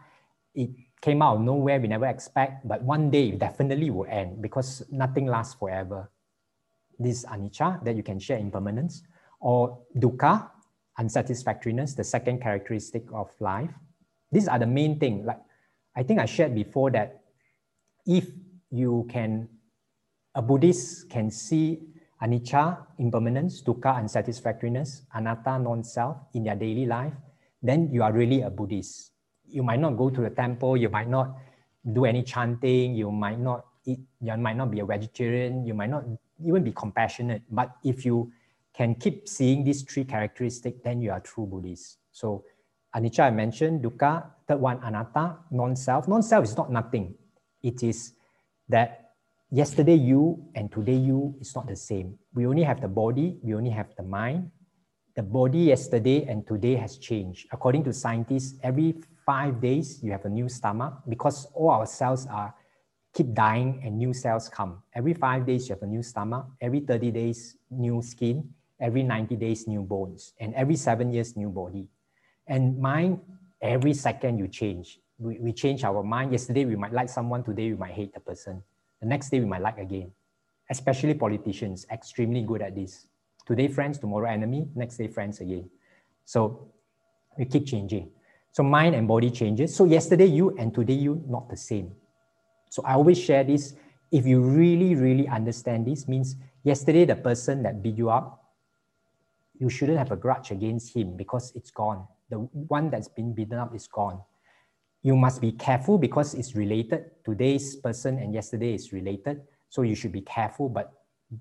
[0.54, 4.42] It came out of nowhere, we never expect, but one day it definitely will end
[4.42, 6.10] because nothing lasts forever.
[6.98, 9.02] This anicca that you can share impermanence,
[9.40, 10.50] or dukkha,
[10.98, 13.70] unsatisfactoriness, the second characteristic of life.
[14.32, 15.24] These are the main thing.
[15.24, 15.40] Like
[15.96, 17.23] I think I shared before that
[18.06, 18.28] if
[18.70, 19.48] you can,
[20.34, 21.80] a Buddhist can see
[22.22, 27.12] anicca, impermanence, dukkha, unsatisfactoriness, anatta, non-self in their daily life,
[27.62, 29.12] then you are really a Buddhist.
[29.46, 31.36] You might not go to the temple, you might not
[31.92, 35.90] do any chanting, you might not eat, you might not be a vegetarian, you might
[35.90, 36.04] not
[36.44, 37.42] even be compassionate.
[37.50, 38.32] But if you
[38.74, 41.98] can keep seeing these three characteristics, then you are true Buddhist.
[42.10, 42.44] So
[42.94, 46.08] anicca I mentioned, dukkha, third one anatta, non-self.
[46.08, 47.14] Non-self is not nothing.
[47.64, 48.12] It is
[48.68, 49.16] that
[49.50, 52.18] yesterday you and today you is not the same.
[52.34, 54.50] We only have the body, we only have the mind.
[55.16, 57.48] The body yesterday and today has changed.
[57.52, 62.26] According to scientists, every five days you have a new stomach because all our cells
[62.26, 62.54] are
[63.14, 64.82] keep dying and new cells come.
[64.94, 69.36] Every five days you have a new stomach, every 30 days new skin, every 90
[69.36, 71.86] days new bones, and every seven years new body.
[72.46, 73.20] And mind,
[73.62, 76.32] every second you change we, we change our mind.
[76.32, 77.42] Yesterday, we might like someone.
[77.42, 78.62] Today, we might hate the person.
[79.00, 80.12] The next day, we might like again.
[80.70, 83.06] Especially politicians, extremely good at this.
[83.46, 84.68] Today, friends, tomorrow, enemy.
[84.74, 85.70] Next day, friends again.
[86.24, 86.68] So
[87.38, 88.10] we keep changing.
[88.52, 89.74] So mind and body changes.
[89.74, 91.92] So yesterday, you and today, you not the same.
[92.70, 93.74] So I always share this.
[94.12, 98.44] If you really, really understand this, means yesterday the person that beat you up,
[99.58, 102.06] you shouldn't have a grudge against him because it's gone.
[102.30, 104.20] The one that's been beaten up is gone.
[105.04, 107.10] You must be careful because it's related.
[107.26, 109.42] Today's person and yesterday is related.
[109.68, 110.92] So you should be careful, but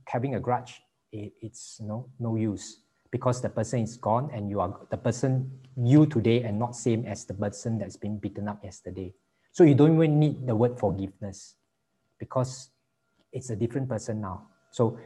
[0.05, 0.81] having a grudge,
[1.13, 5.49] it, it's no, no use because the person is gone and you are the person
[5.77, 9.13] you today and not same as the person that's been beaten up yesterday.
[9.53, 11.55] So you don't even need the word forgiveness
[12.19, 12.69] because
[13.31, 14.47] it's a different person now.
[14.71, 14.97] So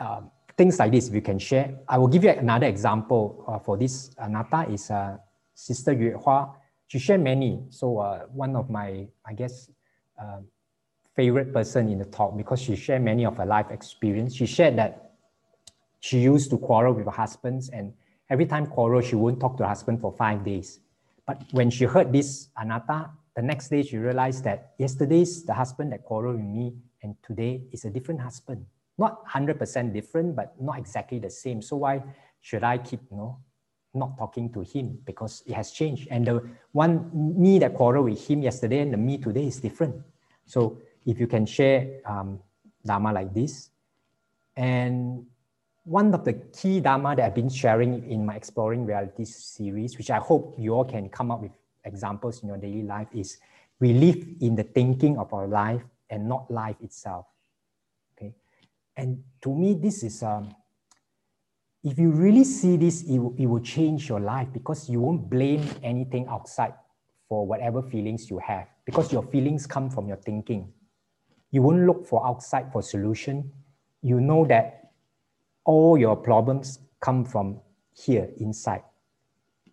[0.00, 1.78] um, things like this, if you can share.
[1.88, 4.10] I will give you another example uh, for this.
[4.18, 5.18] Anatta is uh,
[5.54, 6.52] Sister Yue Hua.
[6.88, 7.62] She shared many.
[7.70, 9.70] So uh, one of my, I guess,
[10.20, 10.40] uh,
[11.14, 14.34] favorite person in the talk because she shared many of her life experience.
[14.34, 15.12] She shared that
[16.00, 17.92] she used to quarrel with her husbands and
[18.30, 20.80] every time quarrel, she wouldn't talk to her husband for five days.
[21.26, 25.92] But when she heard this Anatta, the next day she realized that yesterday's the husband
[25.92, 28.64] that quarreled with me and today is a different husband.
[28.98, 31.60] Not 100% different, but not exactly the same.
[31.60, 32.02] So why
[32.40, 33.38] should I keep, you know,
[33.96, 36.08] not talking to him because it has changed.
[36.10, 39.96] And the one me that quarreled with him yesterday and the me today is different.
[40.44, 42.40] So if you can share um,
[42.86, 43.70] Dharma like this.
[44.56, 45.26] And
[45.84, 50.10] one of the key Dharma that I've been sharing in my Exploring Reality series, which
[50.10, 51.52] I hope you all can come up with
[51.84, 53.38] examples in your daily life, is
[53.78, 57.26] we live in the thinking of our life and not life itself.
[58.16, 58.34] Okay.
[58.96, 60.54] And to me, this is, um,
[61.86, 65.64] if you really see this, it, it will change your life because you won't blame
[65.84, 66.74] anything outside
[67.28, 70.72] for whatever feelings you have because your feelings come from your thinking.
[71.52, 73.52] You won't look for outside for solution.
[74.02, 74.90] You know that
[75.64, 77.60] all your problems come from
[77.92, 78.82] here inside.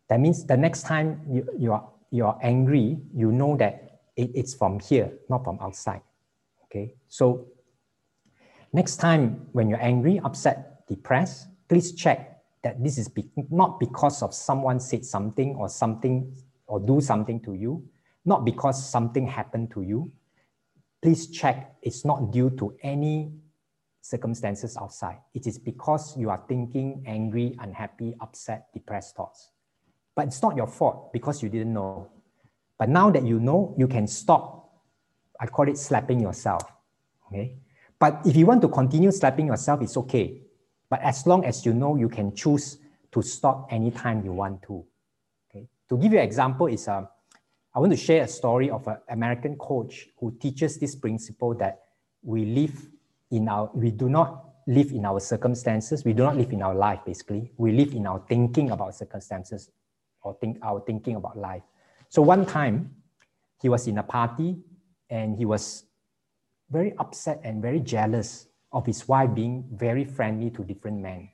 [0.07, 4.53] That means the next time you, you are you're angry, you know that it, it's
[4.53, 6.01] from here, not from outside.
[6.65, 6.93] Okay.
[7.07, 7.47] So
[8.71, 14.21] next time when you're angry, upset, depressed, please check that this is be, not because
[14.21, 16.33] of someone said something or something
[16.67, 17.83] or do something to you,
[18.25, 20.11] not because something happened to you,
[21.01, 23.33] please check it's not due to any
[24.01, 25.17] circumstances outside.
[25.33, 29.49] It is because you are thinking angry, unhappy, upset, depressed thoughts.
[30.15, 32.09] But it's not your fault because you didn't know.
[32.77, 34.71] But now that you know, you can stop.
[35.39, 36.63] I call it slapping yourself.
[37.27, 37.55] Okay.
[37.99, 40.42] But if you want to continue slapping yourself, it's okay.
[40.93, 42.77] But as long as you know, you can choose
[43.13, 44.85] to stop anytime you want to.
[45.49, 45.67] Okay.
[45.89, 47.07] To give you an example, is um,
[47.73, 51.79] I want to share a story of an American coach who teaches this principle that
[52.21, 52.79] we live
[53.31, 56.05] in our, we do not live in our circumstances.
[56.05, 57.51] We do not live in our life, basically.
[57.57, 59.71] We live in our thinking about circumstances
[60.21, 61.63] or think our thinking about life.
[62.09, 62.93] So one time
[63.63, 64.57] he was in a party
[65.09, 65.85] and he was
[66.69, 71.29] very upset and very jealous of his wife being very friendly to different men.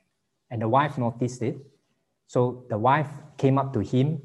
[0.52, 1.58] And the wife noticed it.
[2.28, 4.22] So the wife came up to him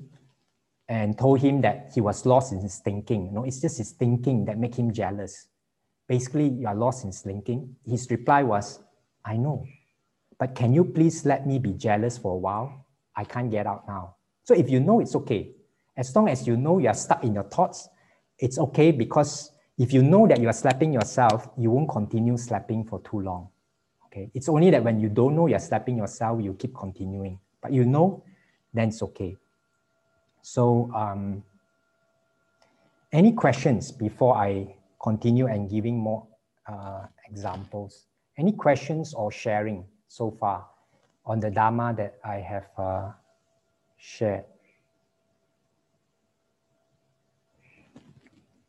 [0.88, 3.32] and told him that he was lost in his thinking.
[3.32, 5.48] No, it's just his thinking that make him jealous.
[6.06, 7.76] Basically, you are lost in his thinking.
[7.86, 8.80] His reply was,
[9.24, 9.64] I know,
[10.38, 12.86] but can you please let me be jealous for a while?
[13.16, 14.16] I can't get out now.
[14.42, 15.52] So if you know, it's okay.
[15.96, 17.88] As long as you know you are stuck in your thoughts,
[18.38, 22.84] it's okay because if you know that you are slapping yourself, you won't continue slapping
[22.84, 23.48] for too long.
[24.06, 24.30] Okay.
[24.34, 27.40] It's only that when you don't know you're slapping yourself, you keep continuing.
[27.60, 28.22] But you know,
[28.72, 29.36] then it's okay.
[30.42, 31.42] So, um,
[33.12, 36.26] any questions before I continue and giving more
[36.66, 38.06] uh, examples?
[38.36, 40.66] Any questions or sharing so far
[41.24, 43.10] on the Dharma that I have uh,
[43.96, 44.44] shared?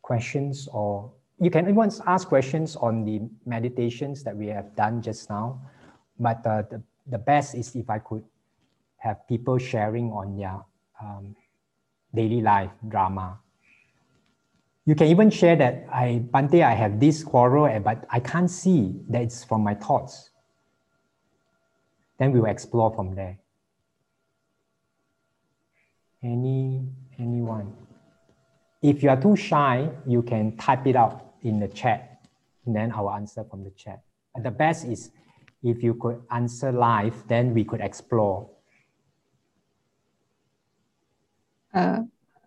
[0.06, 5.28] Questions or you can even ask questions on the meditations that we have done just
[5.28, 5.60] now,
[6.18, 8.24] but uh, the, the best is if I could
[8.96, 10.64] have people sharing on their
[11.02, 11.36] um,
[12.14, 13.38] daily life drama.
[14.86, 18.50] You can even share that I, Bhante, I have this quarrel, eh, but I can't
[18.50, 20.30] see that it's from my thoughts.
[22.18, 23.38] Then we will explore from there.
[26.22, 26.88] Any,
[27.18, 27.85] anyone?
[28.86, 32.22] If you are too shy, you can type it out in the chat,
[32.64, 34.02] and then I will answer from the chat.
[34.32, 35.10] But the best is
[35.62, 38.48] if you could answer live, then we could explore
[41.74, 42.04] Uh,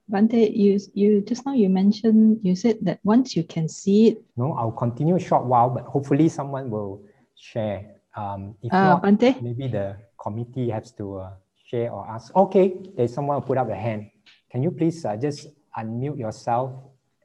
[0.10, 4.24] Bhante, you, you just now you mentioned, you said that once you can see it.
[4.36, 7.04] No, I'll continue a short while, but hopefully someone will
[7.36, 8.02] share.
[8.16, 9.40] Um, if uh, not, Bhante?
[9.40, 11.30] maybe the committee has to uh,
[11.64, 12.36] share or ask.
[12.36, 14.10] Okay, there's someone who put up a hand.
[14.50, 15.48] Can you please uh, just
[15.78, 16.72] unmute yourself?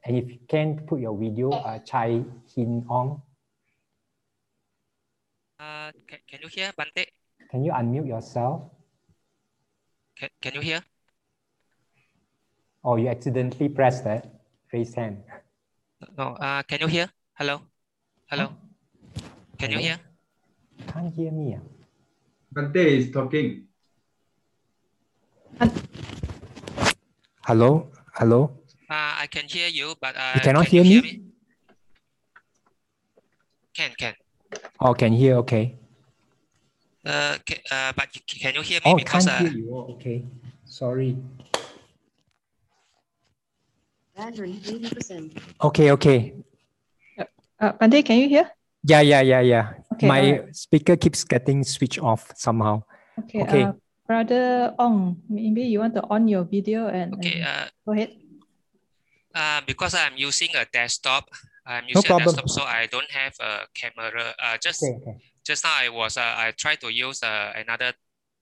[0.05, 2.23] And if you can, put your video, uh, Chai
[2.53, 3.21] Hin Ong.
[5.59, 7.07] Uh, Can, can you hear, Bhante?
[7.49, 8.69] Can you unmute yourself?
[10.17, 10.81] Can, can you hear?
[12.83, 14.29] Oh, you accidentally pressed that.
[14.71, 15.23] Raise hand.
[16.17, 17.09] No, uh, can you hear?
[17.33, 17.61] Hello?
[18.29, 18.53] Hello?
[19.57, 19.97] Can you hear?
[20.87, 21.57] Can't hear me.
[22.53, 23.67] Bhante is talking.
[27.41, 27.89] Hello?
[28.15, 28.51] Hello?
[28.89, 31.21] Uh, I can hear you, but uh, You cannot can hear you me?
[33.75, 34.13] Can, can.
[34.79, 35.75] Oh, can hear, okay.
[37.05, 38.91] Uh, ca- uh, but can you hear me?
[38.91, 39.67] Oh, because can't uh, hear you.
[39.75, 40.23] Oh, okay.
[40.65, 41.17] Sorry.
[44.15, 45.37] Battery 80%.
[45.61, 46.33] Okay, okay.
[47.59, 48.49] Uh, Bhante, can you hear?
[48.83, 49.73] Yeah, yeah, yeah, yeah.
[49.93, 50.55] Okay, My alright.
[50.55, 52.83] speaker keeps getting switched off somehow.
[53.19, 53.41] Okay.
[53.43, 53.63] Okay.
[53.63, 53.73] Uh,
[54.05, 58.11] Brother Ong, maybe you want to on your video and, okay, and uh, go ahead.
[59.33, 61.29] uh, because I'm using a desktop,
[61.65, 64.35] I'm No using a desktop, so I don't have a camera.
[64.37, 65.17] Uh, just Okay, okay.
[65.43, 67.93] just now I was uh, I tried to use uh, another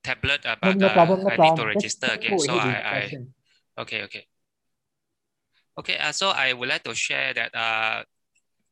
[0.03, 2.39] tablet, uh, but no uh, problem, no I need to Just- register just again.
[2.39, 4.27] So I, I okay okay
[5.79, 5.97] okay.
[5.97, 8.03] Uh, so I would like to share that uh,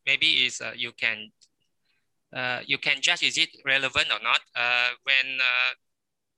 [0.05, 1.31] maybe is uh, you can
[2.35, 4.41] uh, you can judge is it relevant or not.
[4.51, 5.71] Uh, when uh,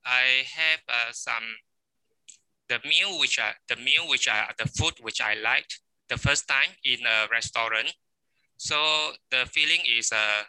[0.06, 1.43] I have uh, some
[2.70, 5.80] the meal which I the meal which I the food which I liked
[6.10, 7.95] the first time in a restaurant.
[8.58, 10.43] So the feeling is uh,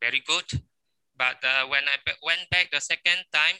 [0.00, 0.62] very good.
[1.16, 3.56] But uh, when I went back the second time,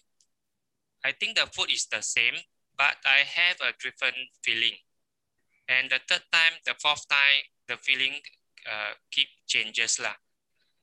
[1.05, 2.35] I think the food is the same,
[2.77, 4.79] but I have a different feeling.
[5.69, 8.23] And the third time, the fourth time, the feeling
[8.65, 10.15] uh, keep changes lah.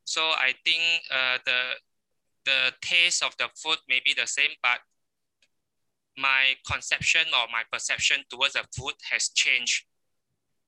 [0.04, 1.60] So I think uh, the
[2.46, 4.80] the taste of the food may be the same, but
[6.18, 9.86] my conception or my perception towards the food has changed.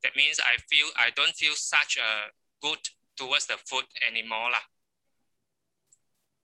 [0.03, 2.79] That means I feel I don't feel such a good
[3.15, 4.65] towards the food anymore lah.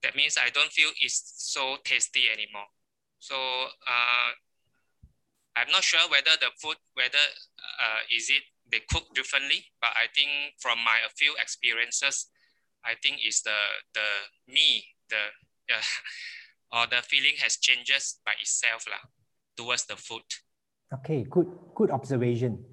[0.02, 2.68] That means I don't feel it's so tasty anymore.
[3.20, 4.32] So uh,
[5.56, 7.24] I'm not sure whether the food whether
[7.80, 12.28] uh, is it they cook differently, but I think from my a few experiences,
[12.84, 13.60] I think it's the
[13.94, 14.08] the
[14.48, 15.24] me the
[15.78, 15.86] uh,
[16.74, 19.06] or the feeling has changes by itself lah
[19.54, 20.26] towards the food.
[20.94, 22.66] Okay, good, good observation.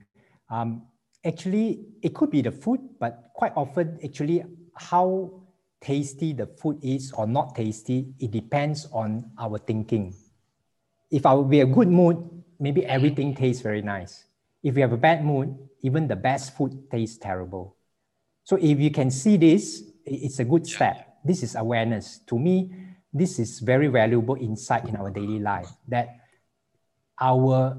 [0.50, 0.88] Um,
[1.24, 5.44] actually, it could be the food, but quite often, actually, how
[5.80, 10.14] tasty the food is or not tasty, it depends on our thinking.
[11.10, 12.16] If I will be a good mood,
[12.58, 14.24] maybe everything tastes very nice.
[14.62, 17.76] If you have a bad mood, even the best food tastes terrible.
[18.44, 21.09] So if you can see this, it's a good step.
[21.24, 22.20] This is awareness.
[22.26, 22.72] To me,
[23.12, 26.20] this is very valuable insight in our daily life that
[27.20, 27.78] our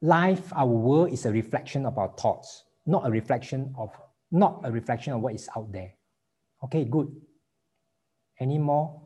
[0.00, 3.90] life, our world is a reflection of our thoughts, not a reflection of
[4.30, 5.94] not a reflection of what is out there.
[6.64, 7.08] Okay, good.
[8.38, 9.02] Any more?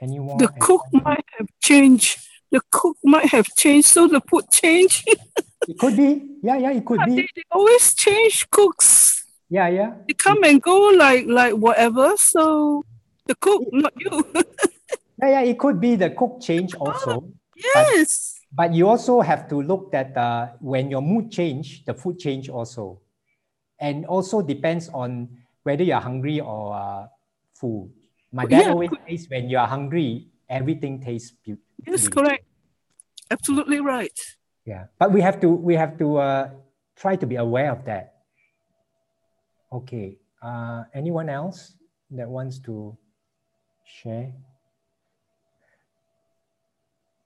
[0.00, 0.38] Any more?
[0.38, 2.18] The cook might have changed.
[2.50, 5.08] The cook might have changed, so the food changed.
[5.68, 6.38] It could be.
[6.42, 7.28] Yeah, yeah, it could they, be.
[7.36, 9.11] they always change cooks.
[9.52, 9.92] Yeah, yeah.
[10.08, 12.16] They come and go like like whatever.
[12.16, 12.80] So
[13.28, 14.24] the cook, not you.
[15.20, 17.28] Yeah, yeah, it could be the cook change also.
[17.54, 18.40] yes.
[18.50, 22.48] But you also have to look that uh, when your mood change, the food change
[22.48, 22.98] also.
[23.78, 25.28] And also depends on
[25.62, 27.06] whether you're hungry or uh,
[27.54, 27.90] full.
[28.32, 31.70] My dad Yeah, always says when you are hungry, everything tastes beautiful.
[31.86, 32.44] Yes, correct.
[33.30, 34.18] Absolutely right.
[34.64, 36.50] Yeah, but we have to we have to uh,
[36.96, 38.11] try to be aware of that.
[39.72, 40.18] Okay.
[40.42, 41.76] Uh, anyone else
[42.10, 42.96] that wants to
[43.84, 44.32] share?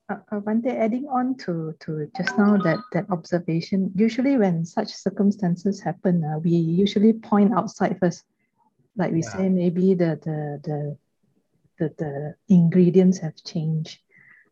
[0.08, 4.94] Uh, uh, Bhante, adding on to, to just now that, that observation, usually when such
[4.94, 8.24] circumstances happen, uh, we usually point outside first.
[8.96, 9.28] Like we Yeah.
[9.28, 10.96] say, maybe the, the, the,
[11.78, 13.98] the, the ingredients have changed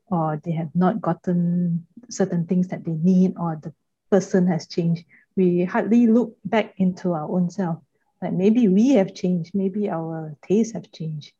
[0.08, 3.72] or they have not gotten certain things that they need or the
[4.10, 5.04] person has changed.
[5.36, 7.83] We hardly look back into our own self.
[8.24, 11.32] Like maybe we have changed, maybe our tastes have changed.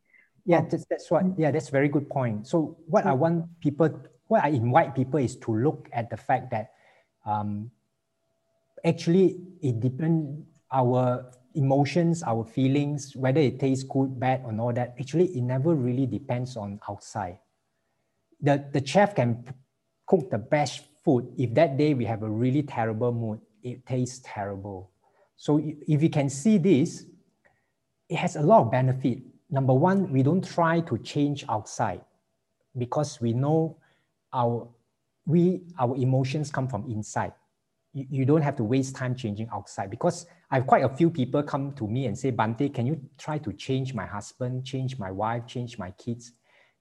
[0.45, 1.25] Yeah, that's, that's what.
[1.35, 2.45] Yeah, that's a very good point.
[2.45, 3.89] So what I want people,
[4.27, 6.73] what I invite people is to look at the fact that
[7.25, 7.71] um,
[8.85, 14.93] actually it depends our emotions, our feelings, whether it tastes good, bad, or all that.
[14.99, 17.39] Actually, it never really depends on outside.
[18.41, 19.43] The the chef can
[20.05, 21.33] cook the best food.
[21.37, 24.91] If that day we have a really terrible mood, it tastes terrible.
[25.37, 27.05] So if you can see this,
[28.09, 29.19] it has a lot of benefit.
[29.49, 32.01] Number one, we don't try to change outside
[32.77, 33.77] because we know
[34.33, 34.67] our
[35.25, 37.33] we our emotions come from inside.
[37.95, 41.09] you, you don't have to waste time changing outside because I have quite a few
[41.09, 44.99] people come to me and say, Bhante, can you try to change my husband, change
[44.99, 46.33] my wife, change my kids?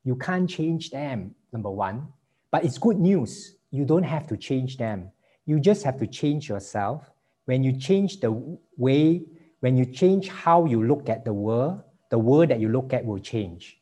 [0.02, 2.08] You can't change them, number one.
[2.50, 3.56] But it's good news.
[3.70, 5.10] You don't have to change them.
[5.46, 7.10] You just have to change yourself.
[7.44, 8.32] When you change the
[8.76, 9.26] way,
[9.60, 13.04] when you change how you look at the world, the world that you look at
[13.04, 13.78] will change.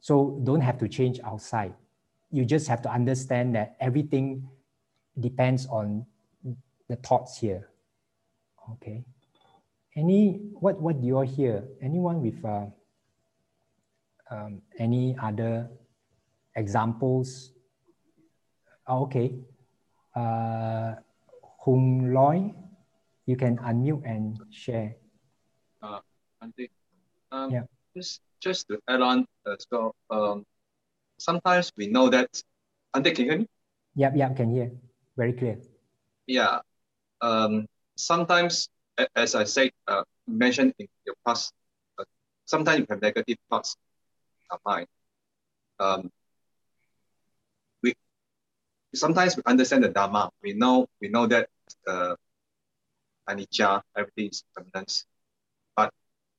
[0.00, 1.74] So don't have to change outside.
[2.30, 4.48] You just have to understand that everything
[5.18, 6.06] depends on
[6.88, 7.68] the thoughts here.
[8.72, 9.04] Okay.
[9.96, 11.64] Any what what do you all hear?
[11.80, 12.66] Anyone with uh,
[14.30, 15.70] um, any other
[16.56, 17.52] examples?
[18.86, 19.38] Oh, okay.
[20.14, 20.94] Uh,
[21.64, 22.52] Hung Loy,
[23.26, 24.96] you can unmute and share.
[25.82, 26.00] Uh,
[27.32, 27.64] um, Yeah.
[27.96, 29.94] just just to add on as well.
[30.10, 30.44] Um,
[31.18, 32.28] sometimes we know that.
[32.94, 33.48] Andy, can you hear me?
[33.96, 34.70] Yep, yep, can hear.
[35.16, 35.58] Very clear.
[36.26, 36.60] Yeah.
[37.20, 37.66] Um,
[37.96, 38.68] sometimes,
[39.16, 41.52] as I said, uh, mentioned in your past,
[41.98, 42.04] uh,
[42.44, 43.76] sometimes you have negative thoughts
[44.42, 44.86] in our mind.
[45.80, 46.10] Um,
[47.82, 47.94] we
[48.94, 50.30] sometimes we understand the dharma.
[50.42, 51.48] We know we know that
[51.86, 52.14] uh,
[53.28, 55.04] anicca, everything is permanent.
[55.76, 55.92] But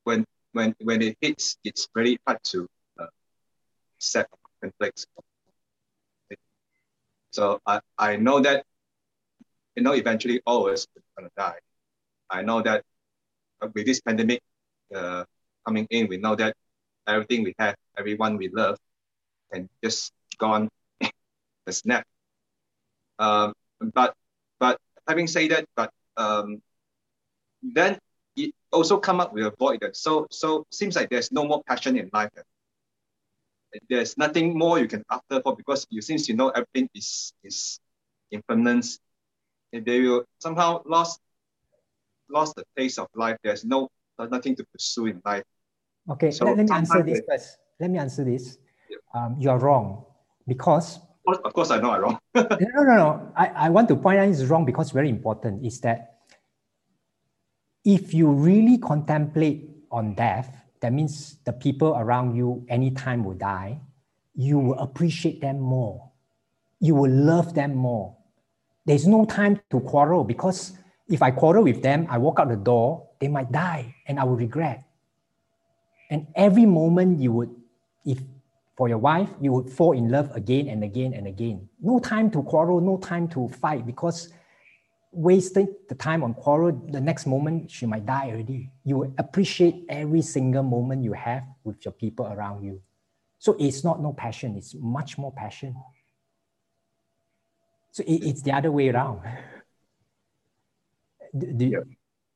[0.03, 2.67] when when when it hits, it's very hard to
[2.99, 3.07] uh,
[3.99, 4.27] set
[4.61, 5.05] conflicts.
[7.31, 8.63] So I, I know that
[9.75, 11.59] you know, eventually all of us are gonna die.
[12.29, 12.83] I know that
[13.73, 14.41] with this pandemic
[14.95, 15.23] uh,
[15.65, 16.55] coming in, we know that
[17.07, 18.77] everything we have, everyone we love,
[19.51, 20.69] can just gone
[21.65, 22.05] the snap.
[23.19, 23.53] Um,
[23.93, 24.13] but
[24.59, 26.61] but having said that, but um,
[27.74, 27.97] then
[28.36, 29.80] it also come up with a void.
[29.82, 32.30] That so so seems like there's no more passion in life.
[33.89, 37.80] There's nothing more you can after for because you since you know everything is is
[38.32, 38.99] impermanence
[39.74, 41.20] and they will somehow lost
[42.30, 43.38] lost the taste of life.
[43.43, 45.43] There's no there's nothing to pursue in life.
[46.09, 47.57] Okay, So let, let me answer this it- first.
[47.80, 48.57] Let me answer this.
[48.89, 48.97] Yeah.
[49.13, 50.05] Um, you are wrong
[50.47, 52.20] because Of course, of course I know I'm wrong.
[52.36, 53.32] no, no, no, no.
[53.36, 56.14] I, I want to point out it's wrong because very important is that
[57.86, 63.79] if you really contemplate on death, that means the people around you anytime will die,
[64.33, 66.11] you will appreciate them more.
[66.79, 68.17] You will love them more.
[68.86, 70.73] There's no time to quarrel because
[71.07, 74.23] if I quarrel with them, I walk out the door, they might die and I
[74.23, 74.83] will regret.
[76.09, 77.55] And every moment you would,
[78.05, 78.19] if
[78.75, 81.69] for your wife, you would fall in love again and again and again.
[81.81, 84.29] No time to quarrel, no time to fight because
[85.16, 88.70] wasting the time on quarrel, the next moment she might die already.
[88.84, 92.82] You appreciate every single moment you have with your people around you.
[93.39, 95.76] So it's not no passion, it's much more passion.
[97.91, 99.22] So it, it's the other way around.
[101.38, 101.86] Do, do you-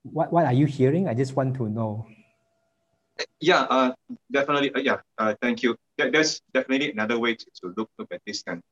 [0.04, 1.08] what, what are you hearing?
[1.10, 2.08] I just want to know.
[3.42, 3.92] yeah, uh,
[4.32, 4.74] definitely.
[4.74, 5.76] Uh, yeah, uh, thank you.
[5.98, 8.44] There- there's definitely another way to, to look look at this.
[8.44, 8.64] Then,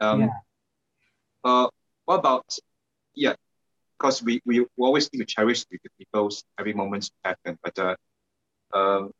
[0.00, 0.28] um, Yeah.
[1.44, 1.68] uh,
[2.04, 2.44] what about
[3.18, 3.34] yeah?
[3.98, 7.96] Because we, we always need to cherish the, people's every moment happen, but uh,
[8.72, 9.10] um,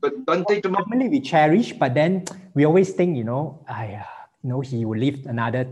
[0.00, 0.64] but don't much.
[0.64, 4.04] Normally we cherish, but then we always think, you know, I,
[4.42, 5.68] you know, he will live another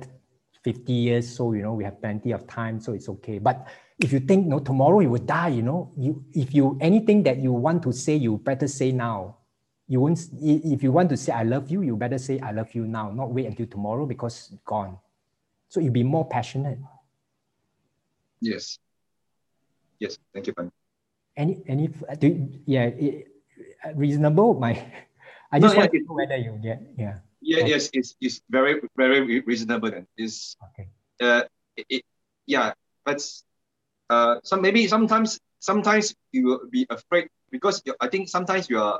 [0.63, 3.39] 50 years, so you know we have plenty of time, so it's okay.
[3.39, 3.67] But
[3.99, 7.39] if you think, no, tomorrow you will die, you know, you if you anything that
[7.39, 9.37] you want to say, you better say now.
[9.89, 10.21] You won't.
[10.41, 13.11] If you want to say I love you, you better say I love you now,
[13.11, 14.99] not wait until tomorrow because gone.
[15.71, 16.83] So you'll be more passionate.
[18.43, 18.83] Yes.
[20.03, 20.19] Yes.
[20.35, 20.75] Thank you, Pan.
[21.39, 21.87] Any any
[22.19, 23.31] do you- yeah it,
[23.95, 24.59] reasonable.
[24.59, 24.75] My
[25.55, 27.63] I No, just yeah, want to know whether you get yeah Yeah.
[27.63, 27.71] Okay.
[27.71, 27.89] Yes.
[27.95, 29.95] It's, it's very very reasonable.
[29.95, 30.91] Then it's okay.
[31.23, 31.47] uh,
[31.79, 32.03] it, it,
[32.51, 32.75] yeah,
[33.07, 33.23] but
[34.11, 38.83] uh, some maybe sometimes sometimes you will be afraid because you, I think sometimes you
[38.83, 38.99] are.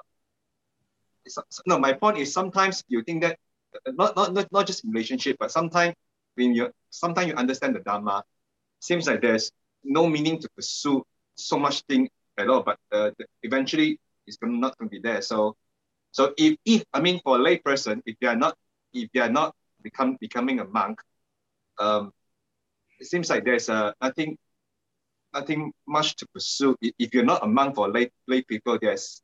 [1.67, 3.43] No, my point is sometimes you think that
[3.75, 5.99] uh, not not not, not just relationship, but sometimes
[6.35, 8.25] when you sometimes you understand the dharma,
[8.81, 9.51] seems like there's
[9.85, 11.05] no meaning to pursue
[11.35, 12.09] so much thing
[12.39, 13.11] at all, but uh,
[13.43, 15.23] eventually it's not going to be there.
[15.23, 15.57] So,
[16.13, 18.57] so if if I mean for a lay person, if they are not
[18.93, 21.01] if they are not become becoming a monk,
[21.79, 22.13] um,
[22.99, 24.37] it seems like there's uh, nothing
[25.33, 26.77] nothing much to pursue.
[26.81, 29.23] If, if you're not a monk for lay lay people, there's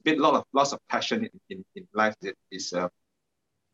[0.00, 2.88] a bit lot of lots of passion in, in, in life that is uh,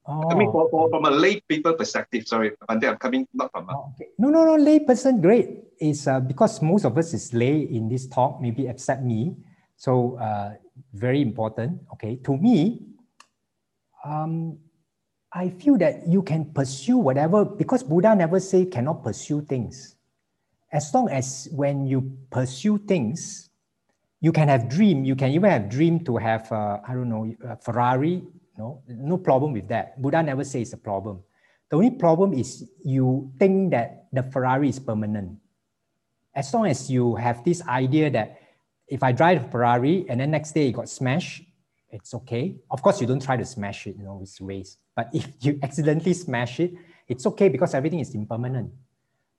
[0.06, 3.68] I mean for, for, from a lay people perspective, sorry, Bhante, I'm coming not from
[3.68, 4.10] a Oh, okay.
[4.18, 4.56] No, no, no.
[4.56, 5.64] Lay person, great.
[5.80, 9.36] Is uh, because most of us is lay in this talk, maybe except me.
[9.76, 10.54] So uh,
[10.92, 11.80] very important.
[11.94, 12.84] Okay, to me,
[14.04, 14.58] um,
[15.32, 19.96] I feel that you can pursue whatever because Buddha never say cannot pursue things.
[20.72, 23.48] As long as when you pursue things,
[24.20, 25.04] you can have dream.
[25.04, 28.22] You can even have dream to have uh, I don't know a Ferrari.
[28.60, 29.96] No, no problem with that.
[30.02, 31.22] Buddha never say it's a problem.
[31.70, 35.38] The only problem is you think that the Ferrari is permanent.
[36.34, 38.38] As long as you have this idea that
[38.86, 41.42] if I drive a Ferrari and then next day it got smashed,
[41.88, 42.56] it's okay.
[42.70, 44.78] Of course, you don't try to smash it, you know, it's waste.
[44.94, 46.74] But if you accidentally smash it,
[47.08, 48.72] it's okay because everything is impermanent.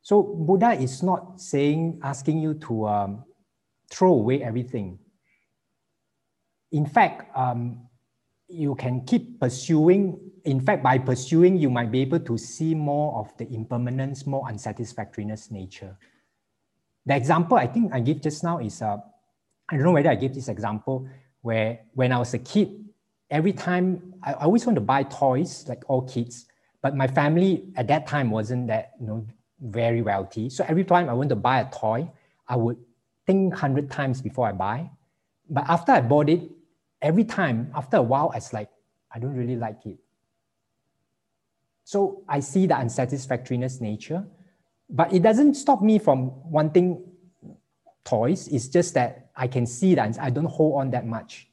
[0.02, 3.24] So Buddha is not saying, asking you to um,
[3.92, 4.98] throw away everything.
[6.72, 7.88] In fact, um,
[8.52, 10.20] you can keep pursuing.
[10.46, 14.48] In fact, by pursuing, you might be able to see more of the impermanence, more
[14.48, 15.98] unsatisfactoriness nature.
[17.06, 18.98] The example I think I give just now is, uh,
[19.70, 21.08] I don't know whether I gave this example
[21.42, 22.86] where when I was a kid,
[23.30, 26.46] every time I, always want to buy toys like all kids,
[26.82, 29.26] but my family at that time wasn't that you know
[29.60, 30.50] very wealthy.
[30.50, 32.12] So every time I want to buy a toy,
[32.48, 32.78] I would
[33.26, 34.90] think hundred times before I buy.
[35.50, 36.50] But after I bought it,
[37.02, 38.70] every time after a while, it's like
[39.14, 39.98] I don't really like it.
[41.84, 44.26] So I see the unsatisfactoriness nature,
[44.90, 47.04] but it doesn't stop me from wanting
[48.06, 48.48] toys.
[48.48, 51.48] It's just that I can see that I don't hold on that much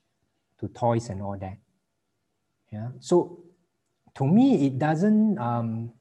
[0.61, 1.59] to toys and all that.
[2.73, 2.89] Yeah.
[3.01, 3.45] So
[4.17, 5.93] to me, it doesn't um,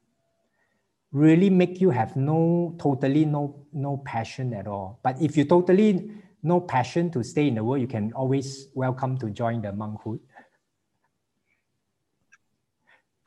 [1.11, 4.99] really make you have no totally no no passion at all.
[5.03, 6.11] But if you totally
[6.47, 10.19] no passion to stay in the world, you can always welcome to join the monkhood.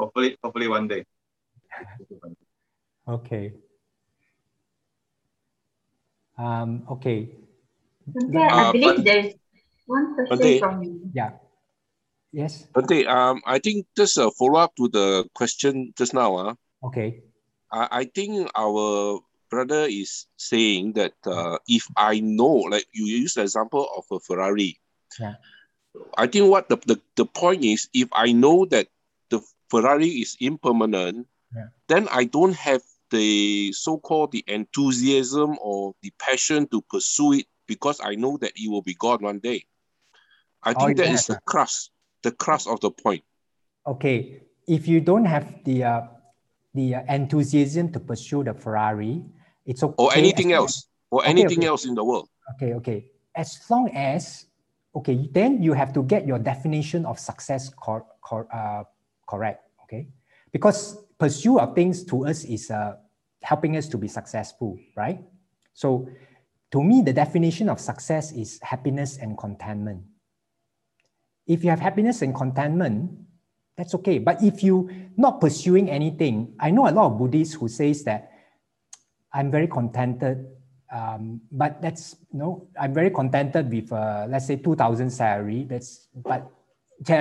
[0.01, 1.05] Hopefully, hopefully one day.
[3.09, 3.53] okay.
[6.39, 7.29] Um, okay.
[8.17, 9.35] Okay, I Uh, believe but- there's
[9.87, 10.59] one question Bhante.
[10.59, 11.37] from Yeah.
[12.33, 12.67] Yes.
[12.73, 16.35] Bhante, um, I think just a follow up to the question just now.
[16.37, 17.21] Uh, Okay.
[17.71, 23.35] I, I think our brother is saying that uh, if I know, like you use
[23.35, 24.79] the example of a Ferrari.
[25.19, 25.35] Yeah.
[26.17, 28.87] I think what the, the, the point is, if I know that
[29.29, 31.75] the Ferrari is impermanent, Yeah.
[31.91, 37.99] then I don't have the so-called the enthusiasm or the passion to pursue it because
[37.99, 39.67] I know that it will be gone one day.
[40.63, 41.91] I Oh, think you that is the crux,
[42.23, 43.25] the crux of the point.
[43.87, 44.47] Okay.
[44.69, 46.03] If you don't have the uh,
[46.75, 49.27] the uh, enthusiasm to pursue the Ferrari,
[49.67, 49.95] it's okay.
[49.99, 51.69] Or anything else, or Okay, anything okay.
[51.69, 52.29] else in the world.
[52.57, 53.11] Okay, okay.
[53.35, 54.47] As long as,
[54.95, 58.85] okay, then you have to get your definition of success cor- cor- uh,
[59.29, 60.09] correct, okay?
[60.53, 62.97] Because pursue of things to us is uh,
[63.43, 65.23] helping us to be successful, right?
[65.75, 66.09] So
[66.73, 70.03] to me, the definition of success is happiness and contentment.
[71.47, 73.11] If you have happiness and contentment,
[73.77, 74.19] that's okay.
[74.19, 78.30] But if you not pursuing anything, I know a lot of Buddhists who says that
[79.33, 80.47] I'm very contented
[80.93, 85.65] um, but that's know I'm very contented with uh, let's say two thousand salary.
[85.69, 86.51] That's but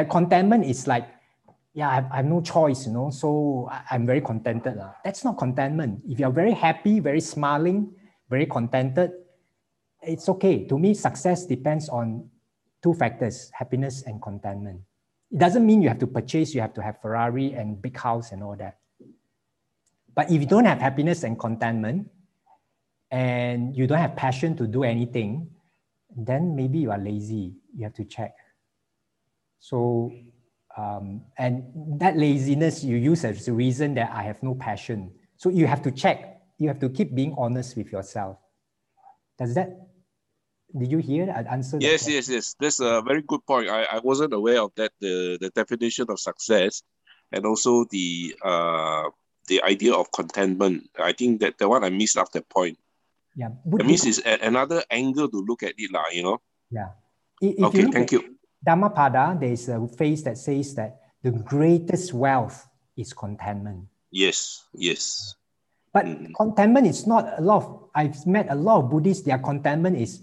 [0.10, 1.07] contentment is like
[1.74, 4.93] yeah I have, I have no choice you know so I, I'm very contented lah.
[5.03, 6.01] That's not contentment.
[6.07, 7.93] If you're very happy, very smiling,
[8.30, 9.12] very contented,
[10.01, 10.66] it's okay.
[10.66, 12.30] To me, success depends on
[12.82, 14.82] two factors: happiness and contentment.
[15.32, 18.32] It doesn't mean you have to purchase, you have to have Ferrari and big house
[18.32, 18.80] and all that.
[20.20, 22.11] But if you don't have happiness and contentment,
[23.09, 25.47] and you don't have passion to do anything,
[26.11, 27.55] then maybe you are lazy.
[27.74, 28.36] You have to check.
[29.59, 30.11] So,
[30.76, 31.63] um, and
[32.01, 35.13] that laziness you use as a reason that I have no passion.
[35.38, 36.41] So you have to check.
[36.57, 38.39] You have to keep being honest with yourself.
[39.38, 39.70] Does that?
[40.78, 41.78] Did you hear that answer?
[41.80, 42.57] Yes, yes, yes.
[42.59, 43.70] That's a very good point.
[43.70, 44.91] I, I wasn't aware of that.
[44.99, 46.84] The the definition of success,
[47.32, 49.07] and also the uh
[49.50, 50.88] the idea of contentment.
[50.97, 52.78] I think that the one I missed that point.
[53.36, 53.50] Yeah.
[53.66, 56.06] That means it's a, another angle to look at it, lah.
[56.14, 56.38] You know.
[56.72, 56.93] Yeah.
[57.41, 58.38] If Okay, look thank you.
[58.64, 63.88] Dhammapada, there is a phrase that says that the greatest wealth is contentment.
[64.12, 65.36] Yes, yes.
[65.93, 66.36] But Mm.
[66.36, 70.22] contentment is not a lot of, I've met a lot of Buddhists, their contentment is,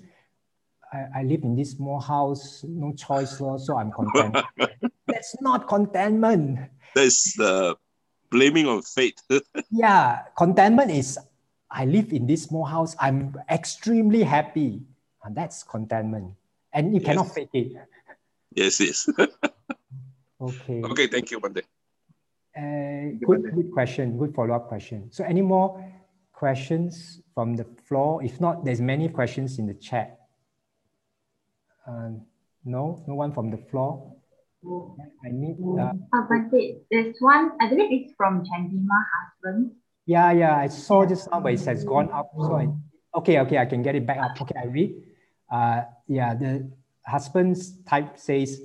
[0.93, 4.37] I, I live in this small house, no choice, lor, so I'm content.
[5.09, 6.70] That's not contentment.
[6.95, 7.77] That's the
[8.31, 9.20] blaming on fate.
[9.70, 11.18] Yeah, contentment is,
[11.70, 14.83] I live in this small house, I'm extremely happy.
[15.24, 16.35] And that's contentment.
[16.72, 17.35] And you cannot Yes.
[17.35, 17.72] fake it.
[18.55, 19.09] yes, yes.
[20.41, 20.83] Okay.
[20.85, 21.62] okay, thank you, Bhante.
[22.57, 24.18] Uh, good, good question.
[24.18, 25.11] Good follow-up question.
[25.11, 25.83] So, any more
[26.33, 28.22] questions from the floor?
[28.22, 30.20] If not, there's many questions in the chat.
[31.87, 32.22] Um,
[32.64, 34.16] no, no one from the floor.
[35.25, 35.57] I need.
[35.61, 39.73] Uh, Oh, but there- there's one, I believe it's from Chandima husband.
[40.07, 40.57] yeah, yeah.
[40.57, 42.31] I saw just now, but it has gone up.
[42.39, 42.69] So I,
[43.19, 44.41] okay, okay, I can get it back up.
[44.41, 44.95] Okay, I read.
[45.51, 46.71] Uh, yeah, the
[47.05, 48.62] husband's type says.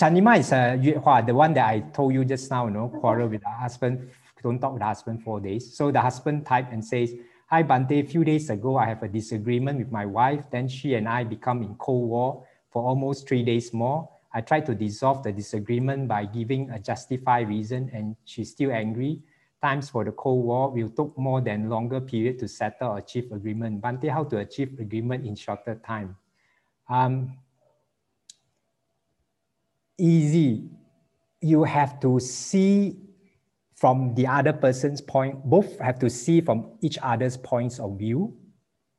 [0.00, 2.88] Chandima is a Yue Hua, the one that I told you just now, you know,
[2.88, 4.10] quarrel with the husband,
[4.42, 5.76] don't talk with the husband four days.
[5.76, 7.12] So the husband typed and says,
[7.50, 10.44] Hi Bhante, a few days ago I have a disagreement with my wife.
[10.50, 14.08] Then she and I become in cold war for almost three days more.
[14.32, 19.22] I tried to dissolve the disagreement by giving a justified reason and she's still angry.
[19.62, 23.32] Times for the Cold War will took more than longer period to settle or achieve
[23.32, 23.80] agreement.
[23.80, 26.16] Bhante, how to achieve agreement in shorter time?
[26.88, 27.38] Um,
[29.98, 30.70] easy.
[31.40, 32.96] You have to see
[33.74, 38.36] from the other person's point, both have to see from each other's points of view.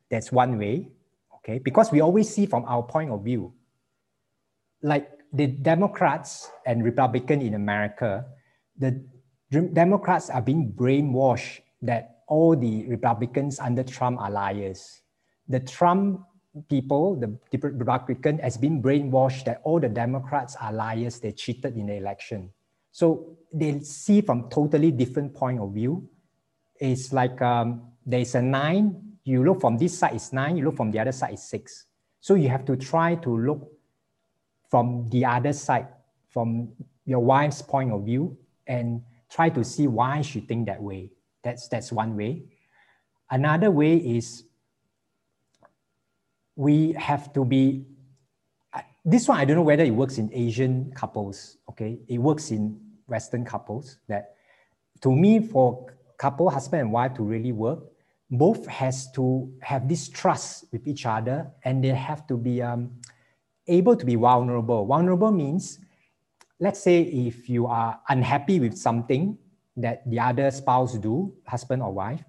[0.09, 0.89] That's one way,
[1.35, 1.59] okay?
[1.59, 3.53] Because we always see from our point of view.
[4.81, 8.25] Like the Democrats and Republican in America,
[8.77, 9.03] the
[9.51, 15.01] Democrats are being brainwashed that all the Republicans under Trump are liars.
[15.47, 16.21] The Trump
[16.69, 21.19] people, the the Republican, has been brainwashed that all the Democrats are liars.
[21.19, 22.51] They cheated in the election.
[22.91, 26.09] So they see from totally different point of view.
[26.79, 29.17] It's like um, there's a nine.
[29.23, 30.57] You look from this side is nine.
[30.57, 31.85] You look from the other side is six.
[32.19, 33.71] So you have to try to look
[34.69, 35.87] from the other side,
[36.29, 36.69] from
[37.05, 41.11] your wife's point of view, and try to see why she think that way.
[41.43, 42.43] That's that's one way.
[43.31, 44.43] Another way is
[46.55, 47.85] we have to be
[49.05, 52.77] this one i don't know whether it works in asian couples okay it works in
[53.07, 54.35] western couples that
[55.01, 57.79] to me for couple husband and wife to really work
[58.29, 62.91] both has to have this trust with each other and they have to be um,
[63.69, 64.85] able to be vulnerable.
[64.85, 65.79] Vulnerable means
[66.59, 69.37] let's say if you are unhappy with something
[69.77, 72.21] that the other spouse do husband or wife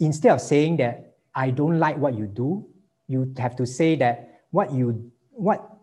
[0.00, 2.62] instead of saying that i don't like what you do
[3.08, 5.78] you have to say that what you what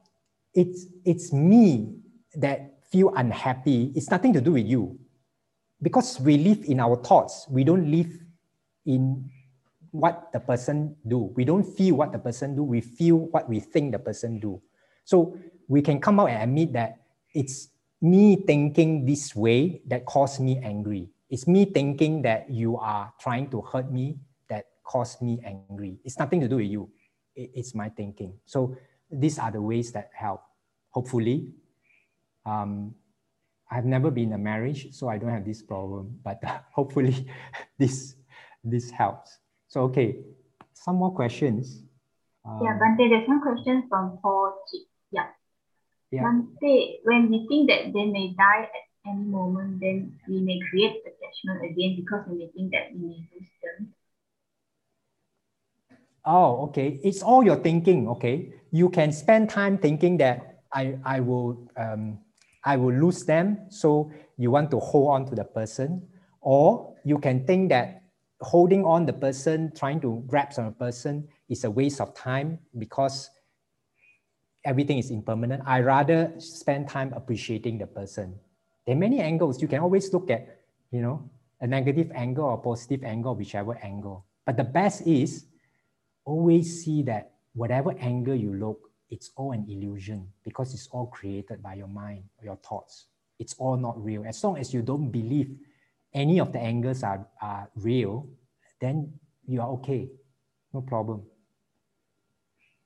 [0.53, 1.95] it's it's me
[2.36, 3.91] that feel unhappy.
[3.95, 4.99] It's nothing to do with you.
[5.82, 7.47] Because we live in our thoughts.
[7.49, 8.12] We don't live
[8.86, 9.30] in
[9.92, 13.60] what the person do we don't feel what the person do we feel what we
[13.60, 14.62] think the person do
[15.04, 15.36] so
[15.68, 17.02] we can come out and admit that
[17.34, 17.70] it's
[18.02, 23.50] me thinking this way that caused me angry it's me thinking that you are trying
[23.50, 24.18] to hurt me
[24.50, 26.90] that caused me angry it's nothing to do with you
[27.40, 28.34] it's my thinking.
[28.46, 28.76] So
[29.10, 30.42] these are the ways that help.
[30.90, 31.52] Hopefully,
[32.46, 32.96] um,
[33.72, 36.20] I've never been in a marriage, so I don't have this problem.
[36.24, 36.42] But
[36.74, 37.28] hopefully,
[37.78, 38.16] this
[38.64, 39.39] this helps.
[39.70, 40.17] So okay,
[40.74, 41.86] some more questions.
[42.43, 44.57] Um, yeah, Bhante, there's some questions from Paul.
[45.11, 45.30] Yeah.
[46.09, 46.24] Yeah.
[46.24, 51.05] Bhante, when we think that they may die at any moment, then we may create
[51.05, 53.93] attachment again because we may think that we may lose them.
[56.26, 56.99] Oh, okay.
[57.03, 58.09] It's all your thinking.
[58.09, 62.17] Okay, you can spend time thinking that I I will um,
[62.65, 66.09] I will lose them, so you want to hold on to the person,
[66.41, 67.99] or you can think that
[68.42, 73.30] holding on the person, trying to grab a person, is a waste of time because
[74.66, 75.64] everything is impermanent.
[75.66, 78.36] I rather spend time appreciating the person.
[78.86, 79.62] There are many angles.
[79.62, 80.62] You can always look at,
[80.92, 81.30] you know,
[81.62, 84.26] a negative angle or positive angle, whichever angle.
[84.46, 85.46] But the best is
[86.26, 91.62] always see that whatever angle you look, it's all an illusion because it's all created
[91.62, 93.08] by your mind, your thoughts.
[93.40, 94.24] It's all not real.
[94.26, 95.58] As long as you don't believe
[96.14, 98.28] any of the angles are, are real,
[98.82, 99.14] then
[99.45, 100.10] you are okay.
[100.74, 101.24] No problem.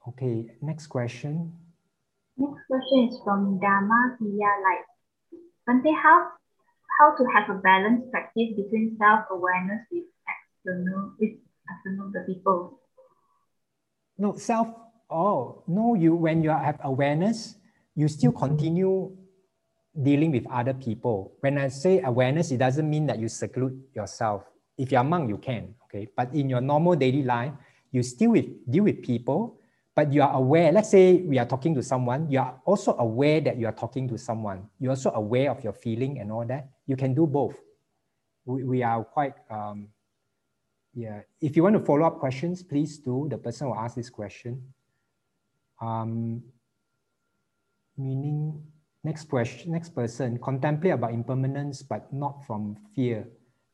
[0.07, 1.53] Okay, next question.
[2.37, 4.87] Next question is from Dharma Hiya Light.
[5.67, 6.27] Bhante, how,
[6.99, 11.31] how to have a balanced practice between self-awareness with external, with
[11.69, 12.79] external the people?
[14.17, 14.67] No, self,
[15.09, 17.55] oh, no, you, when you have awareness,
[17.95, 19.15] you still continue
[20.01, 21.33] dealing with other people.
[21.41, 24.43] When I say awareness, it doesn't mean that you seclude yourself.
[24.77, 26.07] If you're a monk, you can, okay?
[26.15, 27.53] But in your normal daily life,
[27.91, 29.59] you still with, deal with people,
[29.95, 30.71] but you are aware.
[30.71, 34.07] Let's say we are talking to someone, you are also aware that you are talking
[34.09, 34.67] to someone.
[34.79, 36.69] You're also aware of your feeling and all that.
[36.87, 37.55] You can do both.
[38.45, 39.89] We, we are quite, um,
[40.95, 41.21] yeah.
[41.39, 43.27] If you want to follow up questions, please do.
[43.29, 44.73] The person will ask this question.
[45.79, 46.41] Um,
[47.95, 48.63] meaning,
[49.03, 53.27] next question, next person, contemplate about impermanence, but not from fear.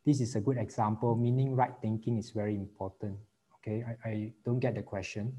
[0.05, 3.17] This is a good example, meaning right thinking is very important.
[3.59, 5.33] Okay, I, I don't get the question.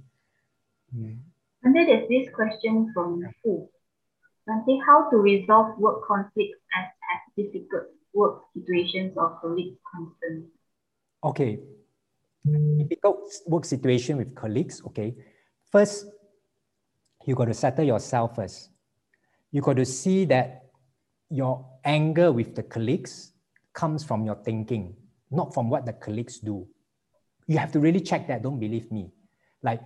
[0.95, 1.15] Hmm.
[1.63, 3.69] And then there's this question from Fu.
[4.49, 7.85] Bhante, how to resolve work conflicts as, as difficult
[8.15, 10.51] work situations or colleague concerns?
[11.23, 11.61] Okay.
[12.79, 15.15] Difficult work situation with colleagues, okay.
[15.71, 16.07] First,
[17.27, 18.71] you got to settle yourself first.
[19.53, 20.67] You got to see that
[21.29, 23.33] your anger with the colleagues
[23.73, 24.95] comes from your thinking,
[25.31, 26.67] not from what the colleagues do.
[27.47, 29.11] You have to really check that, don't believe me.
[29.63, 29.81] Like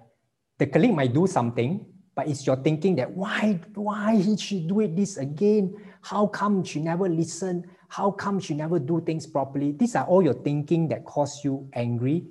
[0.58, 4.80] the colleague might do something, but it's your thinking that why, why did she do
[4.80, 5.74] it this again?
[6.02, 7.64] How come she never listen?
[7.88, 9.72] How come she never do things properly?
[9.72, 12.26] These are all your thinking that cause you angry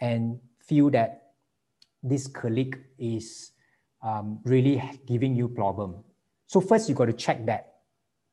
[0.00, 1.32] and feel that
[2.02, 3.52] this colleague is
[4.02, 6.04] um, really giving you problem.
[6.46, 7.76] So first you got to check that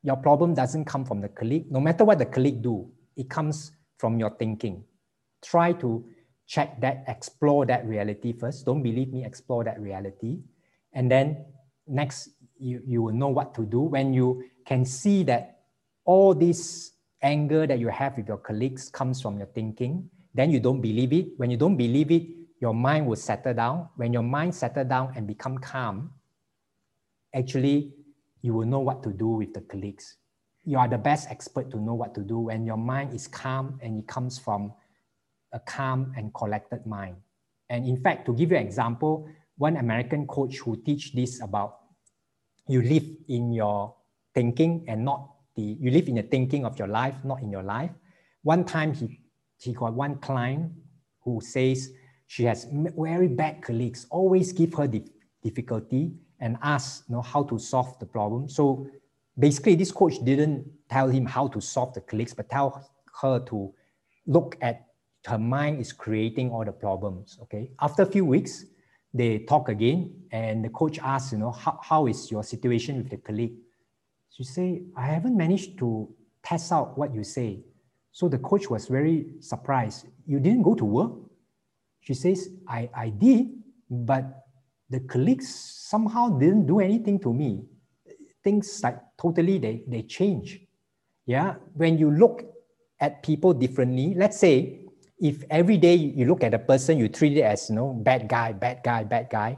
[0.04, 1.70] your problem doesn't come from the colleague.
[1.70, 4.84] No matter what the colleague do, it comes from your thinking.
[5.42, 6.04] Try to
[6.46, 8.66] check that, explore that reality first.
[8.66, 10.40] Don't believe me, explore that reality.
[10.92, 11.46] And then
[11.86, 15.60] next, you, you will know what to do when you can see that
[16.04, 16.92] all this
[17.22, 20.10] anger that you have with your colleagues comes from your thinking.
[20.34, 21.28] Then you don't believe it.
[21.38, 22.26] When you don't believe it,
[22.60, 23.88] your mind will settle down.
[23.96, 26.12] When your mind settle down and become calm,
[27.34, 27.94] actually
[28.44, 30.16] you will know what to do with the colleagues.
[30.66, 33.80] You are the best expert to know what to do when your mind is calm
[33.80, 34.74] and it comes from
[35.54, 37.16] a calm and collected mind.
[37.70, 39.26] And in fact, to give you an example,
[39.56, 41.78] one American coach who teach this about
[42.68, 43.94] you live in your
[44.34, 47.62] thinking and not the you live in the thinking of your life, not in your
[47.62, 47.92] life.
[48.42, 49.20] One time he
[49.56, 50.70] he got one client
[51.22, 51.88] who says
[52.26, 55.02] she has very bad colleagues, always give her the
[55.42, 56.12] difficulty
[56.44, 58.48] and ask you know, how to solve the problem.
[58.50, 58.86] So
[59.38, 62.68] basically, this coach didn't tell him how to solve the clicks, but tell
[63.22, 63.72] her to
[64.26, 64.86] look at
[65.26, 67.38] her mind is creating all the problems.
[67.42, 67.70] Okay.
[67.80, 68.66] After a few weeks,
[69.14, 73.08] they talk again, and the coach asks, you know, how, how is your situation with
[73.08, 73.54] the colleague?
[74.28, 77.60] She say, I haven't managed to test out what you say.
[78.12, 80.08] So the coach was very surprised.
[80.26, 81.12] You didn't go to work?
[82.00, 83.48] She says, I, I did,
[83.88, 84.43] but
[84.90, 87.64] the colleagues somehow didn't do anything to me.
[88.42, 90.60] Things like totally they, they change.
[91.26, 91.54] Yeah.
[91.74, 92.44] When you look
[93.00, 94.80] at people differently, let's say
[95.18, 98.28] if every day you look at a person, you treat it as you know, bad
[98.28, 99.56] guy, bad guy, bad guy,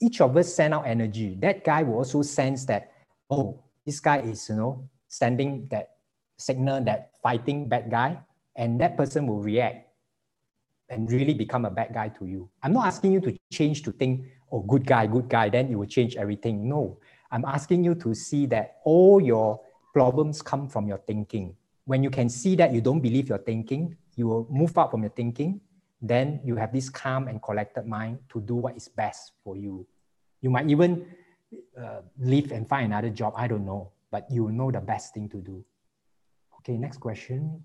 [0.00, 1.36] each of us send out energy.
[1.40, 2.92] That guy will also sense that,
[3.30, 5.96] oh, this guy is, you know, sending that
[6.36, 8.18] signal that fighting bad guy,
[8.54, 9.88] and that person will react
[10.88, 12.48] and really become a bad guy to you.
[12.62, 15.78] I'm not asking you to change to think, oh, good guy, good guy, then you
[15.78, 16.68] will change everything.
[16.68, 16.98] No,
[17.30, 19.60] I'm asking you to see that all your
[19.92, 21.54] problems come from your thinking.
[21.84, 25.02] When you can see that you don't believe your thinking, you will move out from
[25.02, 25.60] your thinking.
[26.00, 29.86] Then you have this calm and collected mind to do what is best for you.
[30.40, 31.06] You might even
[31.76, 33.34] uh, leave and find another job.
[33.36, 35.64] I don't know, but you will know the best thing to do.
[36.60, 37.62] Okay, next question.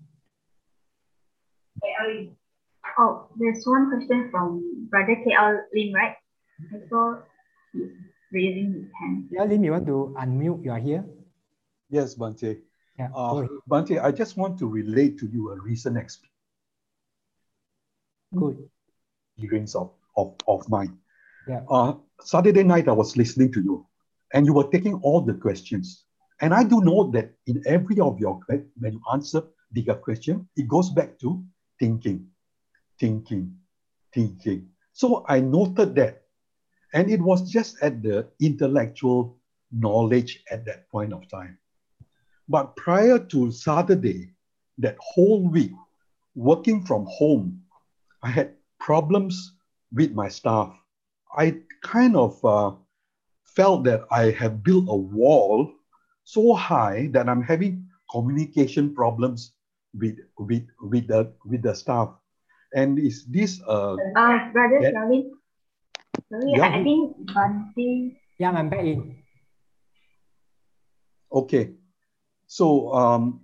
[2.98, 6.14] Oh, there's one question from Brother KL Lim, right?
[6.60, 7.18] I saw
[7.72, 7.90] he's
[8.32, 9.28] raising his hand.
[9.30, 10.64] Yeah, Lim, you want to unmute?
[10.64, 11.04] You are here.
[11.90, 12.60] Yes, Bhante.
[12.98, 16.30] Yeah, uh, Bhante, I just want to relate to you a recent experience.
[18.34, 18.68] Good.
[19.36, 20.98] Experience of, of, of mine.
[21.48, 21.60] Yeah.
[21.68, 23.86] Uh, Saturday night, I was listening to you,
[24.32, 26.04] and you were taking all the questions.
[26.40, 29.42] And I do know that in every of your when you answer
[29.72, 31.44] bigger question, it goes back to
[31.78, 32.26] thinking,
[32.98, 33.56] thinking,
[34.12, 34.68] thinking.
[34.92, 36.23] So I noted that.
[36.94, 39.36] And it was just at the intellectual
[39.72, 41.58] knowledge at that point of time.
[42.48, 44.30] But prior to Saturday,
[44.78, 45.72] that whole week,
[46.36, 47.60] working from home,
[48.22, 49.52] I had problems
[49.92, 50.72] with my staff.
[51.36, 52.72] I kind of uh,
[53.42, 55.72] felt that I have built a wall
[56.22, 59.52] so high that I'm having communication problems
[59.98, 62.14] with with with the with the staff.
[62.74, 64.94] And is this uh, uh brother that?
[66.30, 66.68] Sorry, Yeah.
[66.68, 68.16] I think Bhante.
[68.38, 69.22] Yeah, I'm back in.
[71.32, 71.70] Okay.
[72.46, 73.40] So um,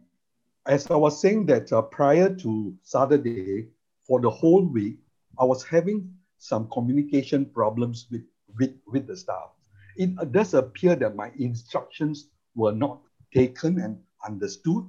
[0.66, 3.68] as I was saying that uh, prior to Saturday,
[4.07, 4.99] for the whole week,
[5.39, 8.22] I was having some communication problems with,
[8.59, 9.51] with, with the staff.
[9.97, 13.01] It uh, does appear that my instructions were not
[13.35, 14.85] taken and understood.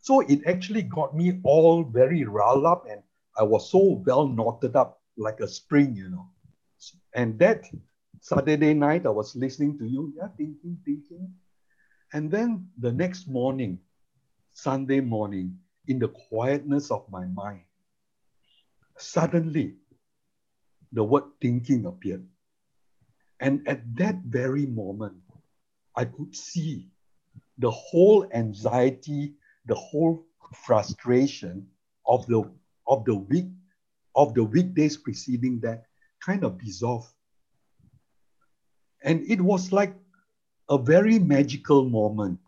[0.00, 3.02] So it actually got me all very riled up and
[3.36, 6.28] I was so well knotted up like a spring, you know.
[7.14, 7.64] And that
[8.20, 11.32] Saturday night, I was listening to you, yeah, thinking, thinking.
[12.12, 13.78] And then the next morning,
[14.52, 17.62] Sunday morning, in the quietness of my mind,
[18.98, 19.74] suddenly
[20.92, 22.26] the word thinking appeared.
[23.40, 25.16] And at that very moment,
[25.96, 26.88] I could see
[27.58, 29.34] the whole anxiety,
[29.66, 30.26] the whole
[30.66, 31.66] frustration
[32.06, 32.42] of the
[32.86, 33.46] of the week
[34.14, 35.84] of the weekdays preceding that
[36.24, 37.10] kind of dissolve.
[39.02, 39.94] And it was like
[40.68, 42.38] a very magical moment.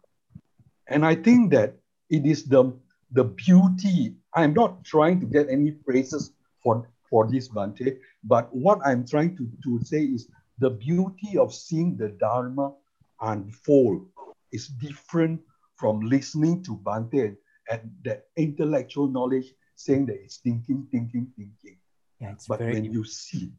[0.89, 1.77] And I think that
[2.11, 2.73] it is the,
[3.13, 4.17] the beauty.
[4.35, 6.33] I'm not trying to get any praises
[6.63, 10.29] for, for this Bhante, but what I'm trying to, to say is
[10.59, 12.75] the beauty of seeing the Dharma
[13.21, 14.07] unfold
[14.53, 15.41] is different
[15.77, 17.37] from listening to Bhante and,
[17.71, 21.79] and that intellectual knowledge saying that it's thinking, thinking, thinking.
[22.21, 23.53] Yeah, it's but very when you see,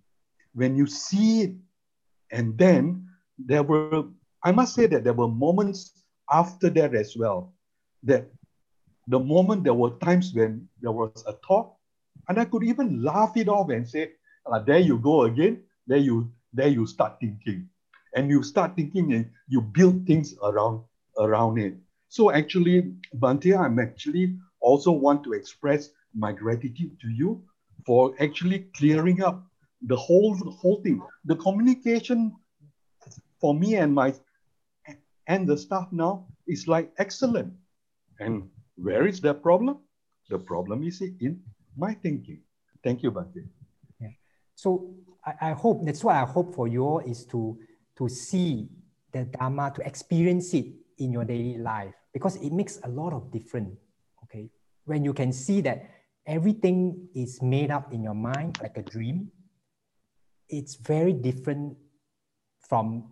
[0.54, 1.54] when you see it,
[2.32, 3.08] and then
[3.38, 4.06] there were,
[4.44, 7.54] I must say that there were moments after that as well,
[8.04, 8.28] that
[9.08, 11.74] the moment there were times when there was a thought,
[12.30, 14.12] and I could even laugh it off and say,
[14.46, 17.68] ah, there you go again, there you, there you start thinking.
[18.16, 20.84] And you start thinking and you build things around,
[21.18, 21.74] around it.
[22.10, 27.44] So actually, Bhante, I'm actually also want to express my gratitude to you
[27.86, 29.44] for actually clearing up
[29.86, 31.02] the whole whole thing.
[31.26, 32.36] The communication
[33.40, 34.14] for me and my
[35.28, 37.54] and the staff now is like excellent.
[38.20, 39.80] And where is the problem?
[40.30, 41.42] The problem is in
[41.78, 42.42] my thinking.
[42.84, 43.48] Thank you, Bhante.
[44.00, 44.10] Yeah.
[44.56, 44.96] So
[45.26, 47.58] I, I hope that's what I hope for you all is to
[47.98, 48.70] to see
[49.12, 50.66] the Dharma, to experience it
[50.98, 53.78] in your daily life because it makes a lot of difference.
[54.24, 54.50] Okay.
[54.86, 55.90] When you can see that
[56.26, 59.32] everything is made up in your mind like a dream,
[60.58, 61.76] it's very different
[62.70, 63.06] from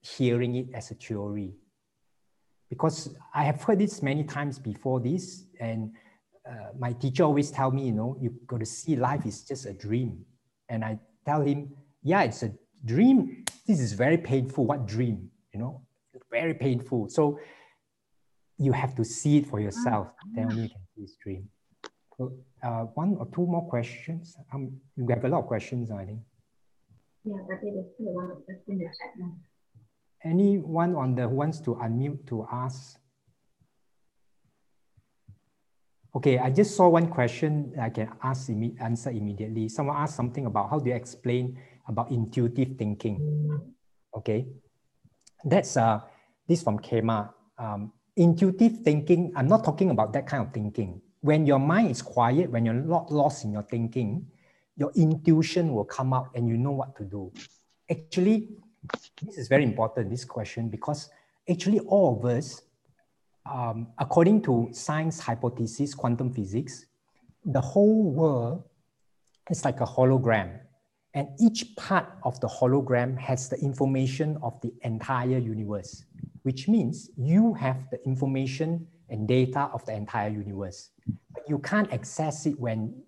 [0.00, 1.52] hearing it as a theory.
[2.68, 5.92] Because I have heard this many times before this, and
[6.48, 9.66] uh, my teacher always tell me, you know, you got to see life is just
[9.66, 10.24] a dream.
[10.68, 11.70] And I tell him,
[12.02, 12.52] yeah, it's a
[12.84, 13.44] dream.
[13.66, 14.66] This is very painful.
[14.66, 15.30] What dream?
[15.52, 15.82] You know,
[16.30, 17.08] very painful.
[17.08, 17.40] So
[18.56, 20.08] you have to see it for yourself.
[20.34, 21.48] Then only you can see this dream.
[22.16, 22.32] So,
[22.62, 24.36] uh, one or two more questions.
[24.52, 26.20] Um, we have a lot of questions, I think.
[27.24, 29.32] Yeah, but there's still a lot of questions in the chat now.
[30.24, 32.96] Anyone on the wants to unmute to ask?
[36.16, 39.68] Okay, I just saw one question I can ask imme answer immediately.
[39.68, 41.56] Someone asked something about how do you explain
[41.86, 43.20] about intuitive thinking?
[44.16, 44.48] Okay,
[45.44, 46.00] that's uh,
[46.48, 47.30] this from Kema.
[47.56, 51.00] Um, intuitive thinking, I'm not talking about that kind of thinking.
[51.20, 54.26] When your mind is quiet, when you're not lost in your thinking,
[54.76, 57.32] your intuition will come out and you know what to do.
[57.90, 58.48] Actually,
[59.22, 61.10] this is very important, this question, because
[61.48, 62.62] actually all of us,
[63.50, 66.86] um, according to science hypothesis, quantum physics,
[67.44, 68.64] the whole world
[69.50, 70.60] is like a hologram.
[71.14, 76.04] And each part of the hologram has the information of the entire universe,
[76.42, 80.90] which means you have the information and data of the entire universe.
[81.34, 83.02] But you can't access it when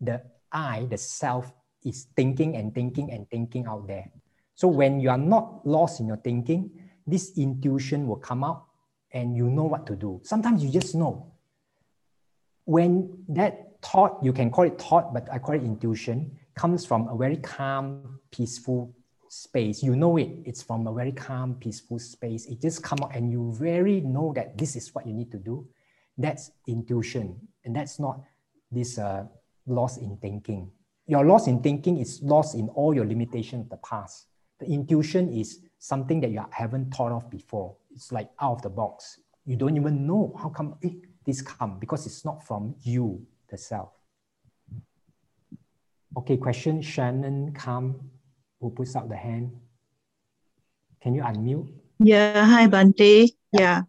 [0.00, 0.20] the
[0.52, 1.52] I, the self,
[1.84, 4.10] is thinking and thinking and thinking out there.
[4.54, 6.70] So when you are not lost in your thinking,
[7.06, 8.64] this intuition will come out
[9.12, 10.20] and you know what to do.
[10.24, 11.32] Sometimes you just know.
[12.64, 17.08] When that thought, you can call it thought, but I call it intuition, comes from
[17.08, 18.94] a very calm, peaceful
[19.28, 19.82] space.
[19.82, 20.28] You know it.
[20.44, 22.46] It's from a very calm, peaceful space.
[22.46, 25.38] It just come out and you very know that this is what you need to
[25.38, 25.66] do.
[26.18, 27.38] That's intuition.
[27.64, 28.20] And that's not
[28.70, 29.24] this uh,
[29.68, 30.70] loss in thinking.
[31.06, 34.26] Your loss in thinking is lost in all your limitation of the past.
[34.60, 37.76] The intuition is something that you haven't thought of before.
[37.94, 39.20] It's like out of the box.
[39.46, 40.90] You don't even know how come eh,
[41.24, 43.92] this come because it's not from you, the self.
[46.16, 48.10] Okay, question Shannon Kam,
[48.60, 49.52] who puts up the hand.
[51.00, 51.68] Can you unmute?
[52.00, 53.30] Yeah, hi Bhante.
[53.52, 53.82] Yeah.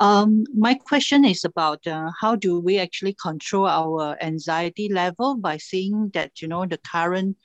[0.00, 5.56] Um, my question is about uh, how do we actually control our anxiety level by
[5.56, 7.36] seeing that, you know, the current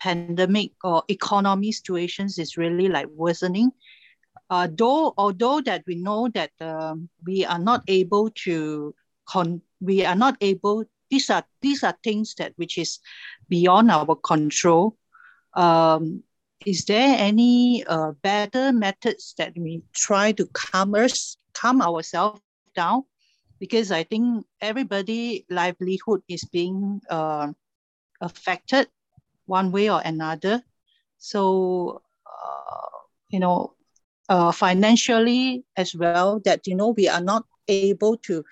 [0.00, 3.70] pandemic or economy situations is really like worsening.
[4.48, 8.94] Uh, though, although that we know that um, we are not able to,
[9.28, 13.00] con- we are not able, these are, these are things that which is
[13.48, 14.96] beyond our control.
[15.54, 16.22] Um,
[16.64, 22.40] is there any uh, better methods that we try to calm us, calm ourselves
[22.74, 23.04] down?
[23.58, 27.52] Because I think everybody livelihood is being uh,
[28.20, 28.88] affected
[29.46, 30.62] one way or another.
[31.18, 32.98] So, uh,
[33.30, 33.72] you know,
[34.28, 38.44] uh, financially as well, that, you know, we are not able to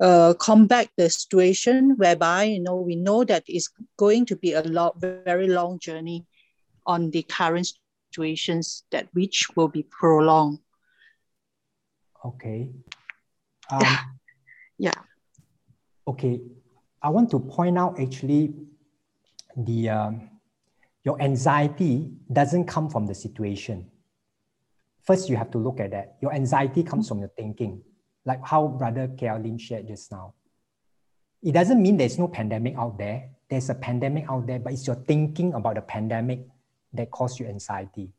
[0.00, 4.62] uh, combat the situation whereby, you know, we know that it's going to be a
[4.62, 6.26] lot, very long journey
[6.86, 7.72] on the current
[8.12, 10.58] situations that which will be prolonged.
[12.24, 12.70] Okay.
[13.72, 13.86] Um,
[14.78, 14.94] yeah.
[16.08, 16.40] Okay.
[17.00, 18.52] I want to point out actually
[19.56, 20.30] the um,
[21.04, 23.90] your anxiety doesn't come from the situation.
[25.02, 26.16] First, you have to look at that.
[26.20, 27.82] Your anxiety comes from your thinking,
[28.24, 30.34] like how Brother Kaolin shared just now.
[31.42, 33.30] It doesn't mean there's no pandemic out there.
[33.48, 36.46] There's a pandemic out there, but it's your thinking about the pandemic
[36.92, 38.12] that causes you anxiety.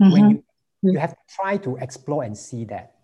[0.00, 0.12] Mm-hmm.
[0.12, 0.44] When you,
[0.82, 0.90] Hmm.
[0.90, 2.94] you have to try to explore and see that.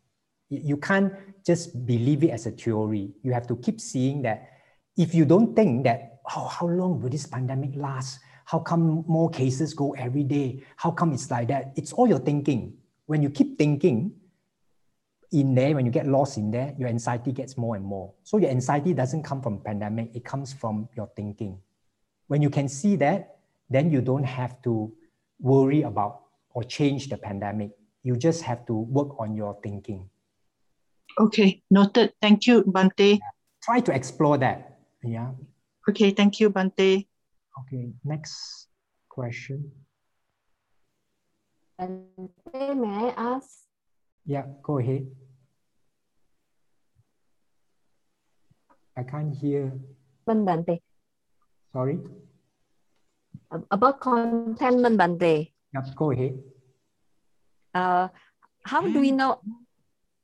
[0.50, 1.12] You can't
[1.44, 3.12] just believe it as a theory.
[3.22, 4.48] You have to keep seeing that
[4.96, 8.20] if you don't think that oh, how long will this pandemic last?
[8.44, 10.62] How come more cases go every day?
[10.76, 11.72] How come it's like that?
[11.76, 12.74] It's all your thinking.
[13.06, 14.12] When you keep thinking
[15.32, 18.12] in there, when you get lost in there, your anxiety gets more and more.
[18.22, 21.58] So your anxiety doesn't come from pandemic, it comes from your thinking.
[22.28, 23.38] When you can see that,
[23.68, 24.92] then you don't have to
[25.40, 26.23] worry about
[26.54, 27.70] or change the pandemic.
[28.02, 30.08] You just have to work on your thinking.
[31.18, 32.14] Okay, noted.
[32.22, 33.18] Thank you, Bhante.
[33.62, 34.78] Try to explore that.
[35.02, 35.32] Yeah.
[35.88, 37.06] Okay, thank you, Bhante.
[37.60, 38.68] Okay, next
[39.08, 39.70] question.
[41.78, 43.66] Bhante, may I ask?
[44.26, 45.06] Yeah, go ahead.
[48.96, 49.72] I can't hear.
[50.26, 50.80] Bhante.
[51.72, 51.98] Sorry?
[53.50, 55.53] About contentment, Bhante.
[55.74, 56.38] Yeah, go ahead.
[57.74, 58.08] Uh,
[58.62, 59.42] how do we know?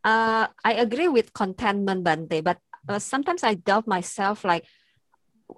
[0.04, 2.58] Uh, I agree with contentment, Bhante, but
[2.88, 4.64] uh, sometimes I doubt myself, like,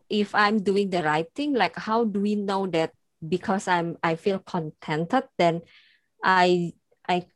[0.09, 4.17] if I'm doing the right thing, like how do we know that because I'm I
[4.17, 5.61] feel contented, then
[6.25, 6.73] I
[7.07, 7.27] I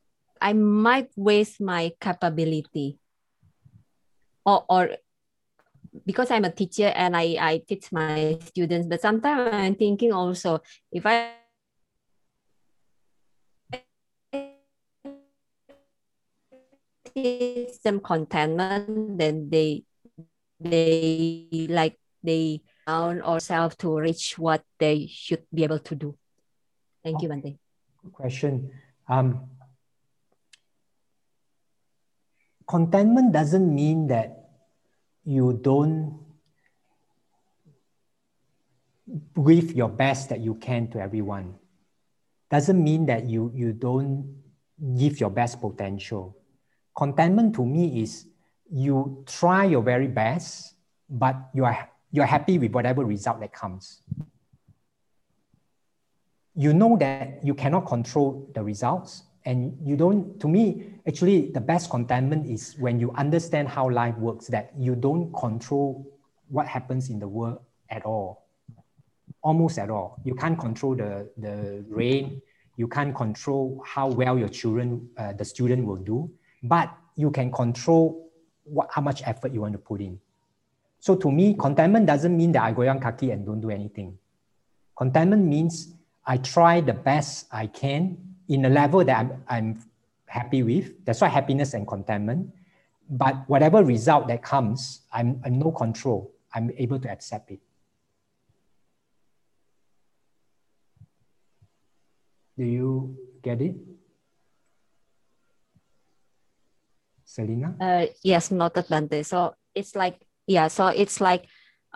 [0.41, 2.99] I might waste my capability.
[4.45, 4.97] Or or
[6.05, 10.61] because I'm a teacher and I, I teach my students, but sometimes I'm thinking also
[10.93, 11.33] if I
[17.16, 19.84] teach them contentment, then they
[20.60, 26.16] they like they down ourselves to reach what they should be able to do.
[27.02, 27.56] Thank you, Bhante.
[28.05, 28.70] Good question.
[29.09, 29.48] Um,
[32.68, 34.51] contentment doesn't mean that
[35.24, 36.20] you don't
[39.34, 41.55] give your best that you can to everyone.
[42.51, 44.43] Doesn't mean that you, you don't
[44.98, 46.36] give your best potential.
[46.97, 48.27] Contentment to me is
[48.70, 50.74] you try your very best,
[51.09, 54.01] but you are you're happy with whatever result that comes.
[56.55, 61.60] You know that you cannot control the results, and you don't, to me, actually, the
[61.60, 66.05] best contentment is when you understand how life works, that you don't control
[66.48, 67.59] what happens in the world
[67.90, 68.47] at all,
[69.43, 70.18] almost at all.
[70.24, 72.40] You can't control the, the rain,
[72.77, 76.31] you can't control how well your children, uh, the student will do,
[76.68, 78.30] but you can control
[78.64, 80.20] what, how much effort you want to put in.
[80.98, 84.18] So to me, contentment doesn't mean that I goyang kaki and don't do anything.
[84.97, 85.94] Contentment means
[86.24, 88.18] I try the best I can
[88.48, 89.84] in a level that I'm, I'm
[90.26, 91.05] happy with.
[91.05, 92.51] That's why happiness and contentment.
[93.09, 96.32] But whatever result that comes, I'm, I'm no control.
[96.55, 97.60] I'm able to accept it.
[102.59, 103.76] Do you get it?
[107.37, 107.77] Selina?
[107.77, 109.21] Uh, yes, noted, Bhante.
[109.21, 110.17] So it's like
[110.49, 111.45] yeah so it's like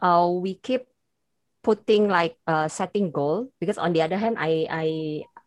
[0.04, 0.84] uh, we keep
[1.64, 4.86] putting like uh, setting goal because on the other hand i i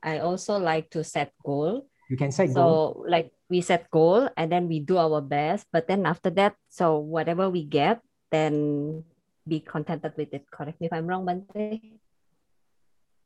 [0.01, 3.03] i also like to set goal you can set so goal.
[3.05, 6.55] So like we set goal and then we do our best but then after that
[6.69, 8.01] so whatever we get
[8.31, 9.03] then
[9.47, 11.99] be contented with it correct me if i'm wrong Bhante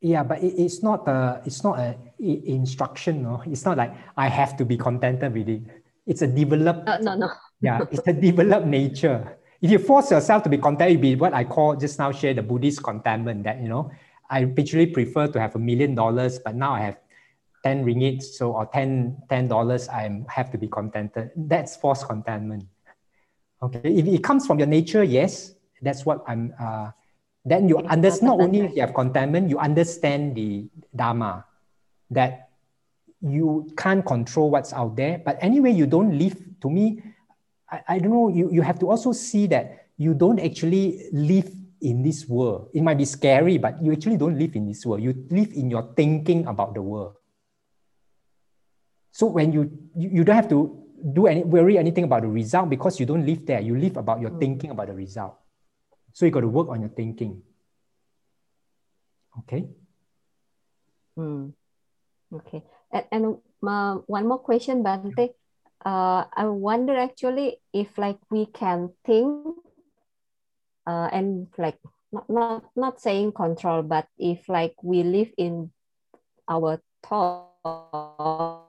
[0.02, 4.28] yeah but it, it's not a it's not a instruction no it's not like i
[4.28, 5.62] have to be contented with it
[6.08, 7.30] it's a developed uh, no no
[7.62, 11.44] yeah it's a developed nature if you force yourself to be content, be what I
[11.44, 13.92] call just now share the Buddhist contentment that, you know,
[14.30, 16.98] I actually prefer to have a million dollars, but now I have
[17.64, 21.32] 10 ringgit, so or 10 dollars, I have to be contented.
[21.36, 22.66] That's false contentment.
[23.64, 26.54] Okay, if it comes from your nature, yes, that's what I'm.
[26.60, 26.92] Uh,
[27.44, 31.46] then you understand not only you have contentment, you understand the dharma
[32.12, 32.47] that
[33.22, 35.22] you can't control what's out there.
[35.24, 36.36] But anyway, you don't live.
[36.62, 37.02] To me,
[37.70, 41.50] I, I don't know, you, you have to also see that you don't actually live
[41.82, 42.70] in this world.
[42.74, 45.02] It might be scary, but you actually don't live in this world.
[45.02, 47.16] You live in your thinking about the world.
[49.12, 50.84] So when you you, you don't have to
[51.14, 53.62] do any worry anything about the result because you don't live there.
[53.62, 55.38] You live about your thinking about the result.
[56.14, 57.42] So you got to work on your thinking.
[59.40, 59.70] Okay.
[61.18, 61.54] Mm.
[62.34, 62.64] Okay.
[62.98, 65.34] And, and uh, one more question, Bhante.
[65.86, 69.46] Uh, I wonder actually if like we can think
[70.88, 71.78] uh, and like
[72.12, 75.70] not, not not saying control, but if like we live in
[76.50, 78.66] our thought,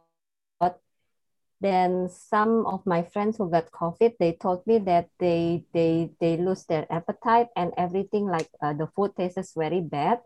[1.61, 6.37] then some of my friends who got COVID, they told me that they they they
[6.37, 10.21] lose their appetite and everything like uh, the food tastes very bad.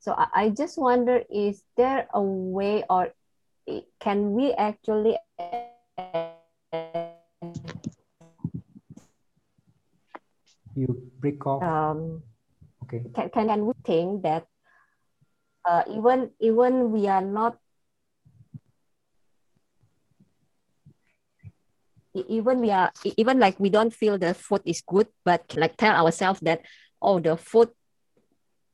[0.00, 3.14] So I, I just wonder, is there a way or
[4.00, 5.16] can we actually
[10.74, 11.62] you break off.
[11.62, 12.22] Um,
[12.84, 13.04] okay.
[13.14, 14.46] can, can, can we think that
[15.64, 17.56] uh, even even we are not
[22.14, 25.94] even we are even like we don't feel the food is good but like tell
[25.94, 26.60] ourselves that
[27.02, 27.70] oh the food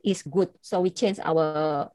[0.05, 0.49] is good.
[0.61, 1.91] So we change our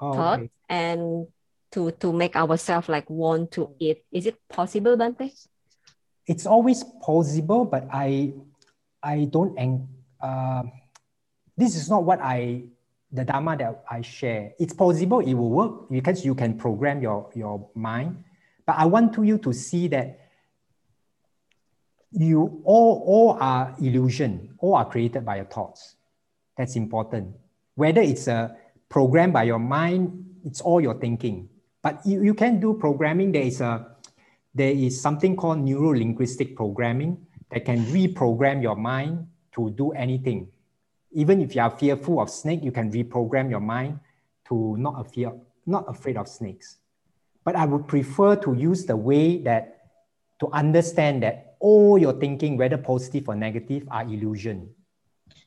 [0.00, 0.40] oh, thought.
[0.40, 0.50] okay.
[0.70, 1.26] And
[1.72, 4.04] to to make ourselves like want to eat.
[4.10, 5.30] Is it possible bhante?
[6.26, 8.32] It's always possible but i
[9.02, 9.56] i don't
[10.22, 10.62] uh,
[11.56, 12.62] this is not what i
[13.12, 14.52] the dharma that i share.
[14.58, 18.22] It's possible it will work because you can program your your mind.
[18.66, 20.18] But i want to you to see that
[22.12, 25.96] you all all are illusion all are created by your thoughts.
[26.56, 27.34] That's important.
[27.74, 28.56] Whether it's a
[28.88, 31.48] program by your mind it's all your thinking
[31.82, 33.86] but you, you can do programming there is a
[34.54, 40.48] there is something called neuro-linguistic programming that can reprogram your mind to do anything.
[41.12, 43.98] Even if you are fearful of snake, you can reprogram your mind
[44.48, 45.32] to not, a fear,
[45.66, 46.78] not afraid of snakes.
[47.44, 49.88] But I would prefer to use the way that
[50.40, 54.70] to understand that all your thinking, whether positive or negative, are illusion,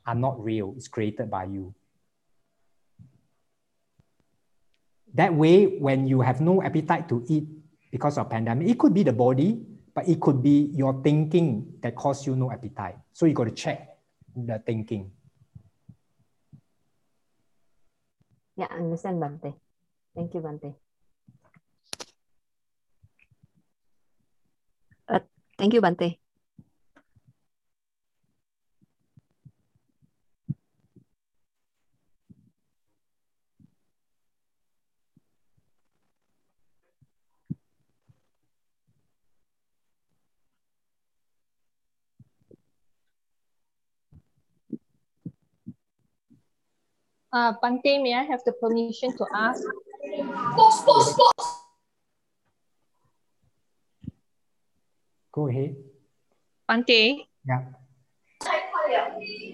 [0.06, 0.74] are not real.
[0.78, 1.74] It's created by you.
[5.14, 7.48] That way, when you have no appetite to eat,
[7.94, 8.68] because of pandemic.
[8.68, 9.62] It could be the body,
[9.94, 12.98] but it could be your thinking that cause you no appetite.
[13.14, 14.02] So you got to check
[14.36, 15.12] the thinking.
[18.58, 19.54] Yeah, I understand, Bhante.
[20.16, 20.74] Thank you, Bhante.
[25.08, 25.20] Uh,
[25.58, 26.18] thank you, Bhante.
[47.34, 49.64] Uh, Bhante, may I have the permission to ask?
[55.32, 55.76] Go ahead.
[56.70, 57.26] Bhante?
[57.44, 57.66] Yeah.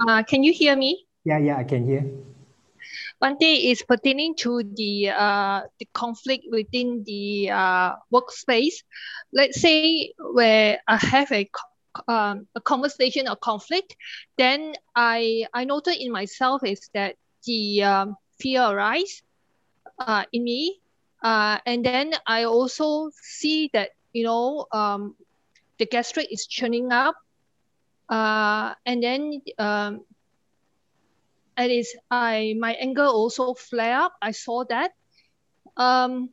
[0.05, 1.07] Uh, can you hear me?
[1.23, 2.03] Yeah, yeah, I can hear.
[3.23, 8.83] Bhante is pertaining to the uh, the conflict within the uh, workspace.
[9.31, 11.47] Let's say where I have a
[12.09, 13.95] um, a conversation or conflict,
[14.37, 17.15] then I I noted in myself is that
[17.45, 19.21] the um, fear arise
[19.99, 20.79] uh, in me.
[21.21, 25.15] Uh, and then I also see that, you know, um,
[25.77, 27.15] the gastric is churning up.
[28.09, 30.01] Uh, and then um,
[31.59, 34.15] and is I my anger also flare up.
[34.21, 34.91] I saw that.
[35.77, 36.29] Um,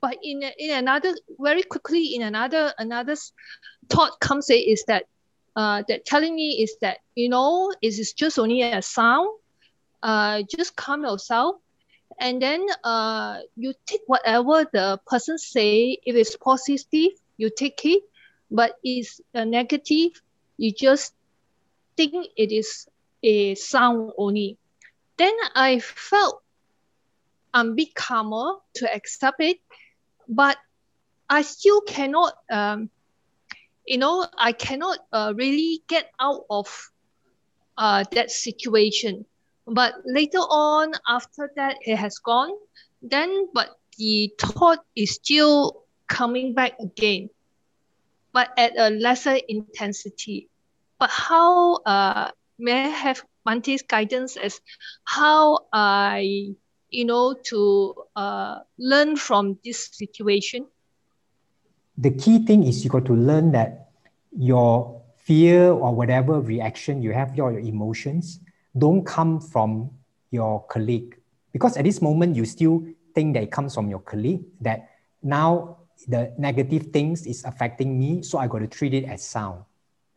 [0.00, 3.16] but in in another very quickly in another another
[3.88, 5.04] thought comes in is that
[5.56, 9.28] uh, that telling me is that you know it is just only a sound
[10.04, 11.56] uh, just calm yourself
[12.20, 15.98] and then uh, you take whatever the person say.
[16.04, 18.02] If it's positive you take it.
[18.50, 20.12] But it's negative
[20.58, 21.14] you just
[21.96, 22.86] think it is
[23.22, 24.58] a sound only.
[25.16, 26.42] Then i felt
[27.54, 29.58] a bit calmer to accept it.
[30.28, 30.58] But
[31.28, 32.90] i still cannot um,
[33.86, 36.90] you know i cannot uh, really get out of
[37.78, 39.24] uh, that situation
[39.66, 42.50] but later on, after that, it has gone.
[43.02, 47.30] Then, but the thought is still coming back again,
[48.32, 50.48] but at a lesser intensity.
[50.98, 54.60] But how uh, may I have Bhante's guidance as
[55.04, 56.54] how I,
[56.90, 60.66] you know, to uh, learn from this situation?
[61.96, 63.90] The key thing is you got to learn that
[64.36, 68.40] your fear or whatever reaction you have, your, your emotions,
[68.76, 69.90] don't come from
[70.30, 71.16] your colleague
[71.52, 72.84] because at this moment you still
[73.14, 74.90] think that it comes from your colleague that
[75.22, 75.78] now
[76.08, 79.62] the negative things is affecting me so i got to treat it as sound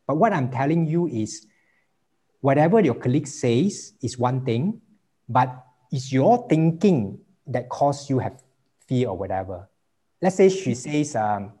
[0.06, 1.46] but what i'm telling you is
[2.40, 4.80] whatever your colleague says is one thing
[5.28, 8.42] but it's your thinking that cause you have
[8.86, 9.68] fear or whatever.
[10.20, 11.52] Let's say she says, um,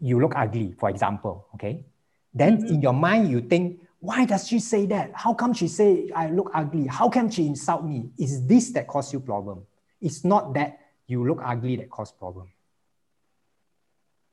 [0.00, 1.84] you look ugly, for example, okay?
[2.32, 2.74] Then mm-hmm.
[2.74, 5.12] in your mind, you think, why does she say that?
[5.14, 6.86] How come she say I look ugly?
[6.86, 8.10] How can she insult me?
[8.18, 9.62] Is this that cause you problem?
[9.98, 12.48] It's not that you look ugly that cause problem.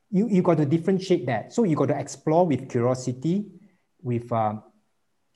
[0.10, 1.54] You, you got to differentiate that.
[1.54, 3.46] So you got to explore with curiosity,
[4.04, 4.56] with uh,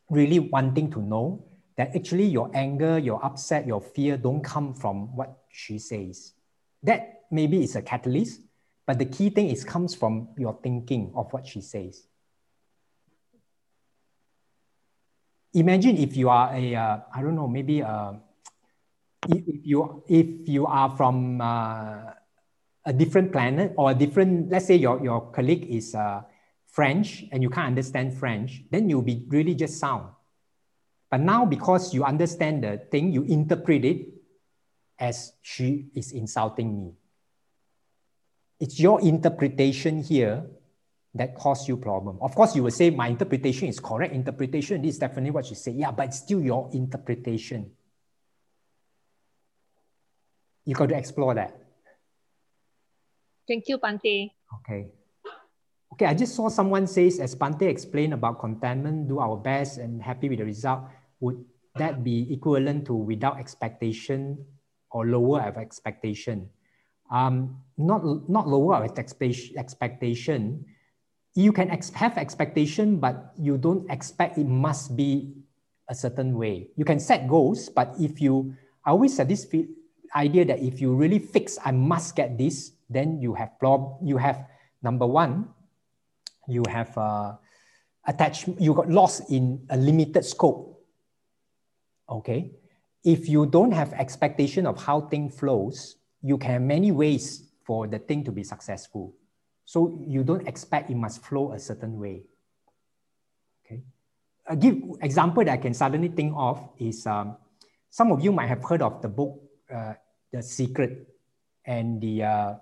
[0.10, 1.46] really wanting to know
[1.78, 6.34] that actually your anger, your upset, your fear don't come from what she says.
[6.84, 8.42] That maybe is a catalyst,
[8.86, 12.06] but the key thing is comes from your thinking of what she says.
[15.56, 18.14] Imagine if you are a uh, I don't know, maybe uh,
[19.30, 22.12] if you if you are from uh,
[22.86, 26.22] a different planet or a different, let's say your, your colleague is uh,
[26.68, 30.10] French and you can't understand French, then you'll be really just sound.
[31.10, 34.08] But now because you understand the thing, you interpret it
[35.00, 36.94] as she is insulting me.
[38.60, 40.46] It's your interpretation here
[41.16, 42.20] that cause you problem.
[42.22, 44.82] Of course, you will say my interpretation is correct interpretation.
[44.82, 45.72] This is definitely what you say.
[45.72, 47.72] Yeah, but it's still your interpretation.
[50.66, 51.56] You got to explore that.
[53.48, 54.32] Thank you, Bhante.
[54.60, 54.88] Okay.
[55.94, 60.02] Okay, I just saw someone says, as Bhante explained about contentment, do our best and
[60.02, 60.82] happy with the result.
[61.22, 61.46] Would
[61.78, 64.44] that be equivalent to without expectation
[64.92, 66.50] or lower of expectation?
[67.10, 70.66] Um, not, not lower of expectation.
[71.36, 75.36] You can ex have expectation, but you don't expect it must be
[75.90, 76.72] a certain way.
[76.76, 78.56] You can set goals, but if you,
[78.86, 79.46] I always had this
[80.16, 84.18] idea that if you really fix, I must get this, then you have prob you
[84.18, 84.48] have
[84.82, 85.50] number one,
[86.48, 87.36] you have uh,
[88.08, 90.80] attachment, you got lost in a limited scope.
[92.10, 92.52] Okay.
[93.04, 98.00] If you don't have expectation of how thing flows, you can many ways for the
[98.00, 99.14] thing to be successful.
[99.66, 102.24] So you don't expect it must flow a certain way.
[103.66, 103.82] Okay.
[104.48, 107.36] A give example that I can suddenly think of is um,
[107.90, 109.42] some of you might have heard of the book
[109.74, 109.94] uh,
[110.32, 111.10] The Secret
[111.66, 112.54] and the uh,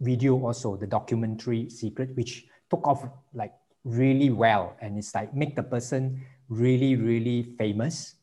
[0.00, 3.52] video also, the documentary Secret, which took off like
[3.84, 4.76] really well.
[4.80, 8.14] And it's like make the person really, really famous.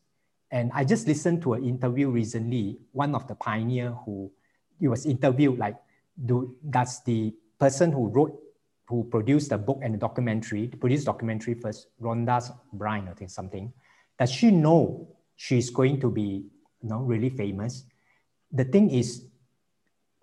[0.50, 4.32] And I just listened to an interview recently, one of the pioneer who
[4.78, 5.76] he was interviewed like,
[6.24, 8.36] do, does the person who wrote,
[8.88, 12.42] who produced the book and the documentary, produced documentary first, Rhonda
[12.72, 13.72] Byrne, I think something,
[14.18, 15.06] does she know
[15.36, 16.46] she's going to be
[16.82, 17.84] you know, really famous?
[18.50, 19.26] The thing is,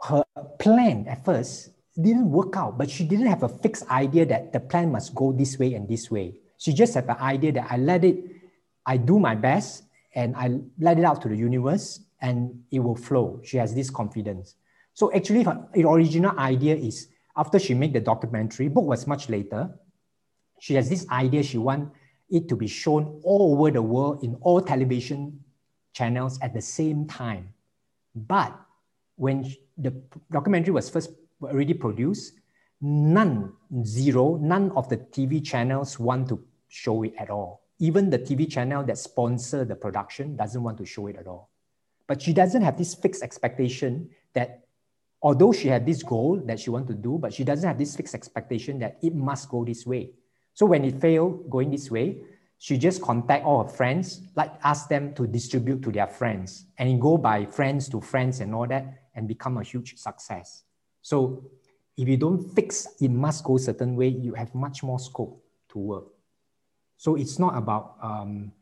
[0.03, 0.23] her
[0.59, 4.59] plan at first didn't work out, but she didn't have a fixed idea that the
[4.59, 6.35] plan must go this way and this way.
[6.57, 8.17] She just had the idea that I let it,
[8.85, 9.83] I do my best
[10.13, 13.39] and I let it out to the universe and it will flow.
[13.43, 14.55] She has this confidence.
[14.93, 17.07] So actually her original idea is
[17.37, 19.69] after she made the documentary, book was much later,
[20.59, 21.91] she has this idea she want
[22.29, 25.39] it to be shown all over the world in all television
[25.93, 27.53] channels at the same time.
[28.15, 28.59] But
[29.15, 29.93] when the
[30.31, 31.11] documentary was first
[31.41, 32.33] already produced,
[32.81, 33.53] none,
[33.83, 37.61] zero, none of the TV channels want to show it at all.
[37.79, 41.51] Even the TV channel that sponsor the production doesn't want to show it at all.
[42.07, 44.66] But she doesn't have this fixed expectation that
[45.27, 47.97] although she had this goal that she want to do, but she doesn't have this
[47.97, 50.09] fixed expectation that it must go this way.
[50.53, 52.21] So when it failed going this way,
[52.59, 57.01] she just contact all her friends, like ask them to distribute to their friends and
[57.01, 60.63] go by friends to friends and all that and become a huge success.
[61.01, 61.51] So
[61.97, 65.43] if you don't fix it must go certain way, you have much more scope
[65.73, 66.05] to work.
[66.95, 68.53] So it's not about um,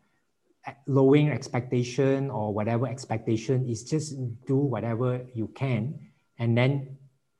[0.88, 3.70] lowering expectation or whatever expectation.
[3.70, 4.18] It's just
[4.48, 6.00] do whatever you can.
[6.38, 6.98] And then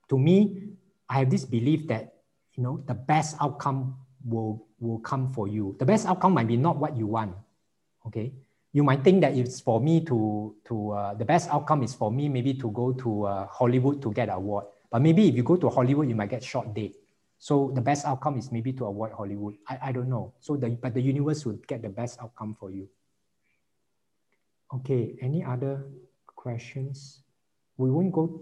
[0.10, 0.70] to me,
[1.10, 2.14] I have this belief that,
[2.54, 5.76] you know, the best outcome will, will come for you.
[5.80, 7.36] The best outcome might be not what you want.
[8.08, 8.34] Okay
[8.76, 12.12] you might think that it's for me to, to uh, the best outcome is for
[12.12, 14.66] me maybe to go to uh, Hollywood to get an award.
[14.92, 16.98] But maybe if you go to Hollywood, you might get short date.
[17.40, 19.56] So the best outcome is maybe to avoid Hollywood.
[19.66, 20.34] I, I don't know.
[20.42, 22.90] So the, but the universe will get the best outcome for you.
[24.74, 25.86] Okay, any other
[26.36, 27.22] questions?
[27.78, 28.42] We won't go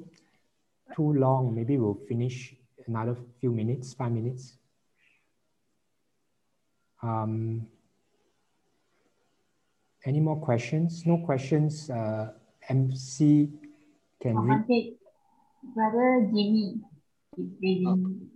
[0.95, 1.55] too long.
[1.55, 2.55] Maybe we'll finish
[2.87, 4.57] another few minutes, five minutes.
[7.01, 7.67] Um,
[10.05, 11.05] any more questions?
[11.05, 11.89] No questions.
[11.89, 12.31] Uh,
[12.69, 13.49] MC
[14.21, 14.95] can oh, read.
[15.75, 16.75] Brother Jimmy
[17.37, 18.29] is reading.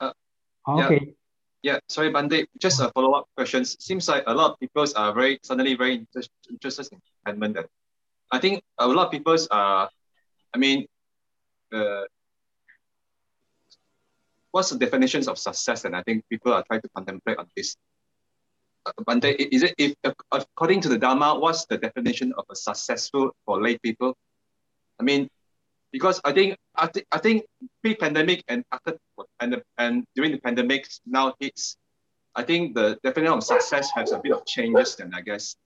[0.00, 0.12] Uh,
[0.68, 1.00] okay.
[1.02, 1.12] Yeah.
[1.62, 2.46] Yeah, sorry, Bhante.
[2.58, 3.66] Just a follow-up question.
[3.66, 7.68] Seems like a lot of people are very suddenly very inter interested in contentment.
[8.32, 9.86] I think a lot of people's uh,
[10.54, 10.86] I mean,
[11.72, 12.04] uh,
[14.52, 15.84] what's the definitions of success?
[15.84, 17.76] And I think people are trying to contemplate on this.
[18.86, 19.94] Uh, Bhante, is it if
[20.32, 24.16] according to the Dharma, what's the definition of a successful for lay people?
[24.98, 25.28] I mean,
[25.92, 27.44] because I think I, th- I think
[27.82, 28.96] pre-pandemic and after
[29.40, 31.76] and and during the pandemic now hits,
[32.34, 34.96] I think the definition of success has a bit of changes.
[34.96, 35.56] Then I guess,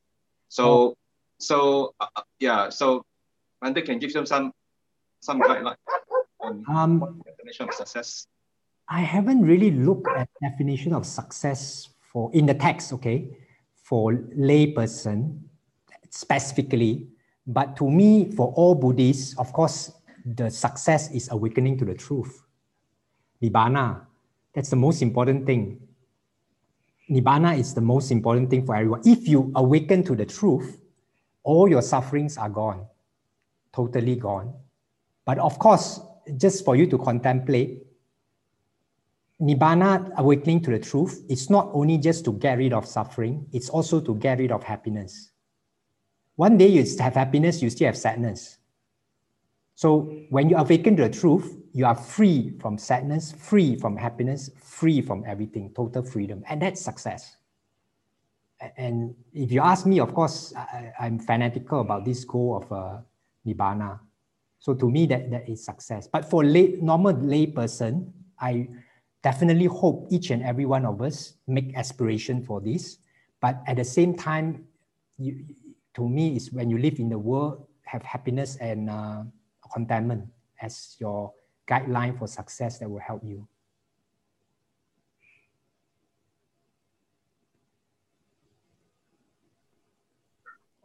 [0.48, 0.94] so
[1.38, 3.04] so uh, uh yeah, so
[3.62, 4.52] Bhante can give them some
[5.24, 5.76] some guideline
[6.40, 8.26] on um, definition of success.
[8.88, 13.36] I haven't really looked at definition of success for in the text, okay,
[13.82, 15.40] for layperson
[16.10, 17.08] specifically.
[17.46, 19.92] But to me, for all Buddhists, of course,
[20.24, 22.42] the success is awakening to the truth.
[23.42, 24.06] Nibbana,
[24.54, 25.80] that's the most important thing.
[27.10, 29.02] Nibbana is the most important thing for everyone.
[29.04, 30.80] If you awaken to the truth,
[31.42, 32.86] all your sufferings are gone,
[33.74, 34.54] totally gone.
[35.24, 36.00] But of course,
[36.36, 37.82] just for you to contemplate,
[39.40, 43.68] Nibbana, awakening to the truth, it's not only just to get rid of suffering, it's
[43.68, 45.30] also to get rid of happiness.
[46.36, 48.58] One day you have happiness, you still have sadness.
[49.74, 54.50] So when you awaken to the truth, you are free from sadness, free from happiness,
[54.62, 56.44] free from everything, total freedom.
[56.48, 57.36] And that's success.
[58.76, 62.98] And if you ask me, of course, I, am fanatical about this goal of uh,
[63.46, 63.98] Nibbana.
[64.64, 66.08] So to me, that, that is success.
[66.08, 68.08] But for lay, normal lay person,
[68.40, 68.66] I
[69.22, 72.96] definitely hope each and every one of us make aspiration for this.
[73.42, 74.64] But at the same time,
[75.18, 75.44] you,
[75.92, 79.24] to me, is when you live in the world, have happiness and uh,
[79.70, 80.32] contentment
[80.62, 81.34] as your
[81.68, 83.46] guideline for success that will help you.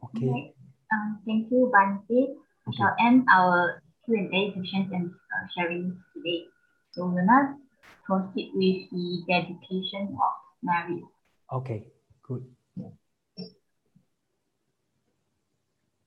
[0.04, 0.54] Okay.
[0.92, 2.49] Um, thank you, Bhante.
[2.70, 6.46] We shall end our Q&A sessions and uh, sharing today.
[6.92, 7.58] So we'll now
[8.06, 11.08] proceed with the dedication of merits.
[11.52, 11.88] Okay,
[12.24, 12.46] good.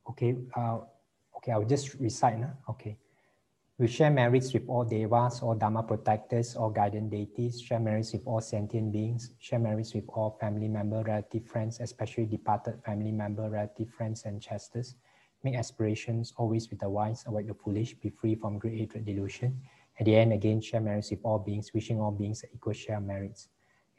[0.09, 0.79] Okay, uh,
[1.43, 2.39] Okay, I'll just recite.
[2.39, 2.55] Nah?
[2.71, 2.97] Okay.
[3.79, 8.23] We share merits with all devas, all dharma protectors, all guardian deities, share merits with
[8.27, 13.51] all sentient beings, share merits with all family member, relative friends, especially departed family member,
[13.51, 14.95] relative friends, and chasters.
[15.43, 19.61] Make aspirations always with the wise, avoid the foolish, be free from great hatred, delusion.
[19.99, 23.49] At the end, again, share merits with all beings, wishing all beings equal share merits.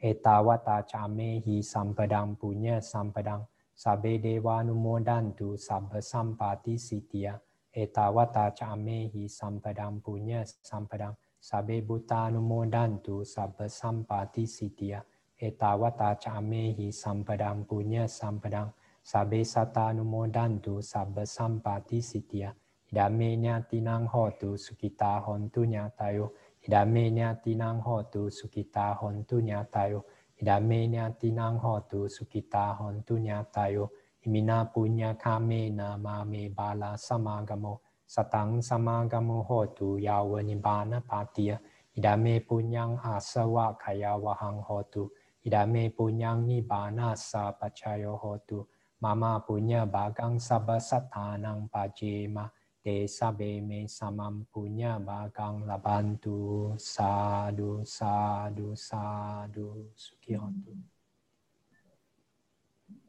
[0.02, 7.40] Etawata chame hi sampadang punya sampadang sabe dewa numodantu sabba sampati sitya.
[7.72, 15.00] Etawata chame hi sampadang punya sampadang sabe buta numodantu sabba sampati sitya.
[15.40, 18.72] Etawata chame hi sampadang punya sampadang
[19.04, 22.50] sabe sataanumodantu sabba sampati sitya
[22.88, 23.36] idame
[23.68, 26.32] tinang hotu sukita hontunya tayo
[26.64, 27.12] idame
[27.44, 30.00] tinang hotu sukita hontunya tayo
[30.40, 30.88] idame
[31.20, 33.92] tinang hotu sukita hontunya tayo
[34.24, 37.80] imina punya kame nama me bala samagamo.
[38.08, 41.60] Satang samagamo hotu yawa nibbana patiya
[41.92, 45.12] idame punyang asawa kaya wahang hotu.
[45.44, 48.64] Idame punyang nibbana sa pacayo hotu
[49.04, 52.48] mama punya bagang sabasatanang pajema
[52.80, 60.72] te sabe me samam punya bagang labantu sadu sadu sadu sukhi hontu.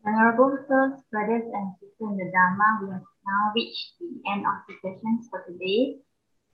[0.04, 4.68] Honorable sirs, brothers and sisters in the Dharma, we have now reached the end of
[4.68, 6.04] the sessions for today.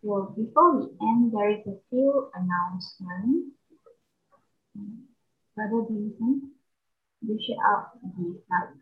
[0.05, 3.57] So before we end, there is a few announcements.
[5.57, 6.53] Brother Jason,
[7.25, 8.77] you share out the slide.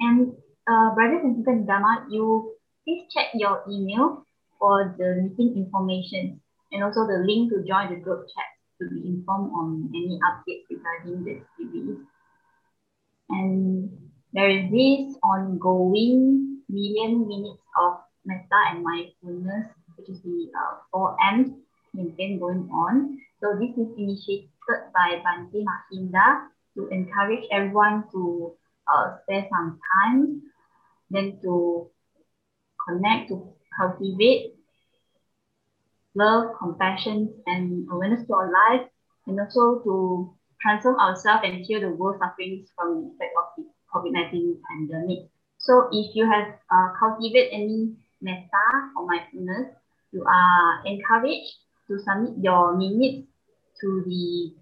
[0.00, 0.32] And
[0.66, 4.24] uh, brothers and sisters in Dharma, you please check your email
[4.58, 6.40] for the meeting information
[6.72, 8.48] and also the link to join the group chat
[8.80, 11.98] to be informed on any updates regarding the series.
[13.28, 13.90] And
[14.32, 19.66] there is this ongoing million minutes of metta and mindfulness,
[19.96, 21.50] which is the uh, 4 M's
[21.94, 23.18] campaign going on.
[23.40, 24.48] So this is initiated
[24.94, 26.46] by Bhante Mahinda
[26.76, 28.54] to encourage everyone to
[28.92, 30.42] uh, spare some time,
[31.10, 31.88] then to
[32.86, 34.54] connect, to cultivate
[36.14, 38.88] love, compassion, and awareness to our life,
[39.26, 43.64] and also to transform ourselves and heal the world sufferings from the effect of the
[43.94, 45.30] COVID-19 pandemic.
[45.58, 49.74] So if you have uh, cultivate any metta or mindfulness,
[50.12, 51.54] you are encouraged
[51.88, 53.28] to submit your minutes
[53.80, 54.52] to the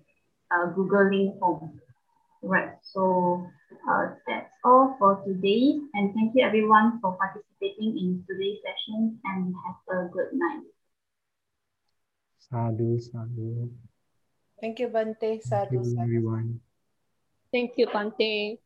[0.50, 1.80] uh, Google Link form.
[2.42, 3.46] Right, so
[3.88, 5.80] uh, that's all for today.
[5.94, 10.64] And thank you everyone for participating in today's session and have a good night.
[12.38, 13.70] Sadhu, sadhu.
[14.60, 15.20] Thank you, Bhante.
[15.20, 16.00] Thank you, sadhu.
[16.00, 16.60] everyone.
[17.52, 18.58] Thank you, Bhante.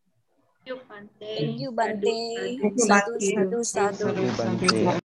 [0.67, 1.35] Thank you, Bhante.
[1.37, 2.59] Thank you, Bhante.
[2.61, 3.65] Thank you, Sadhu, Bhante.
[3.65, 4.31] sadhu, sadhu.
[4.37, 5.02] Thank you, Bhante.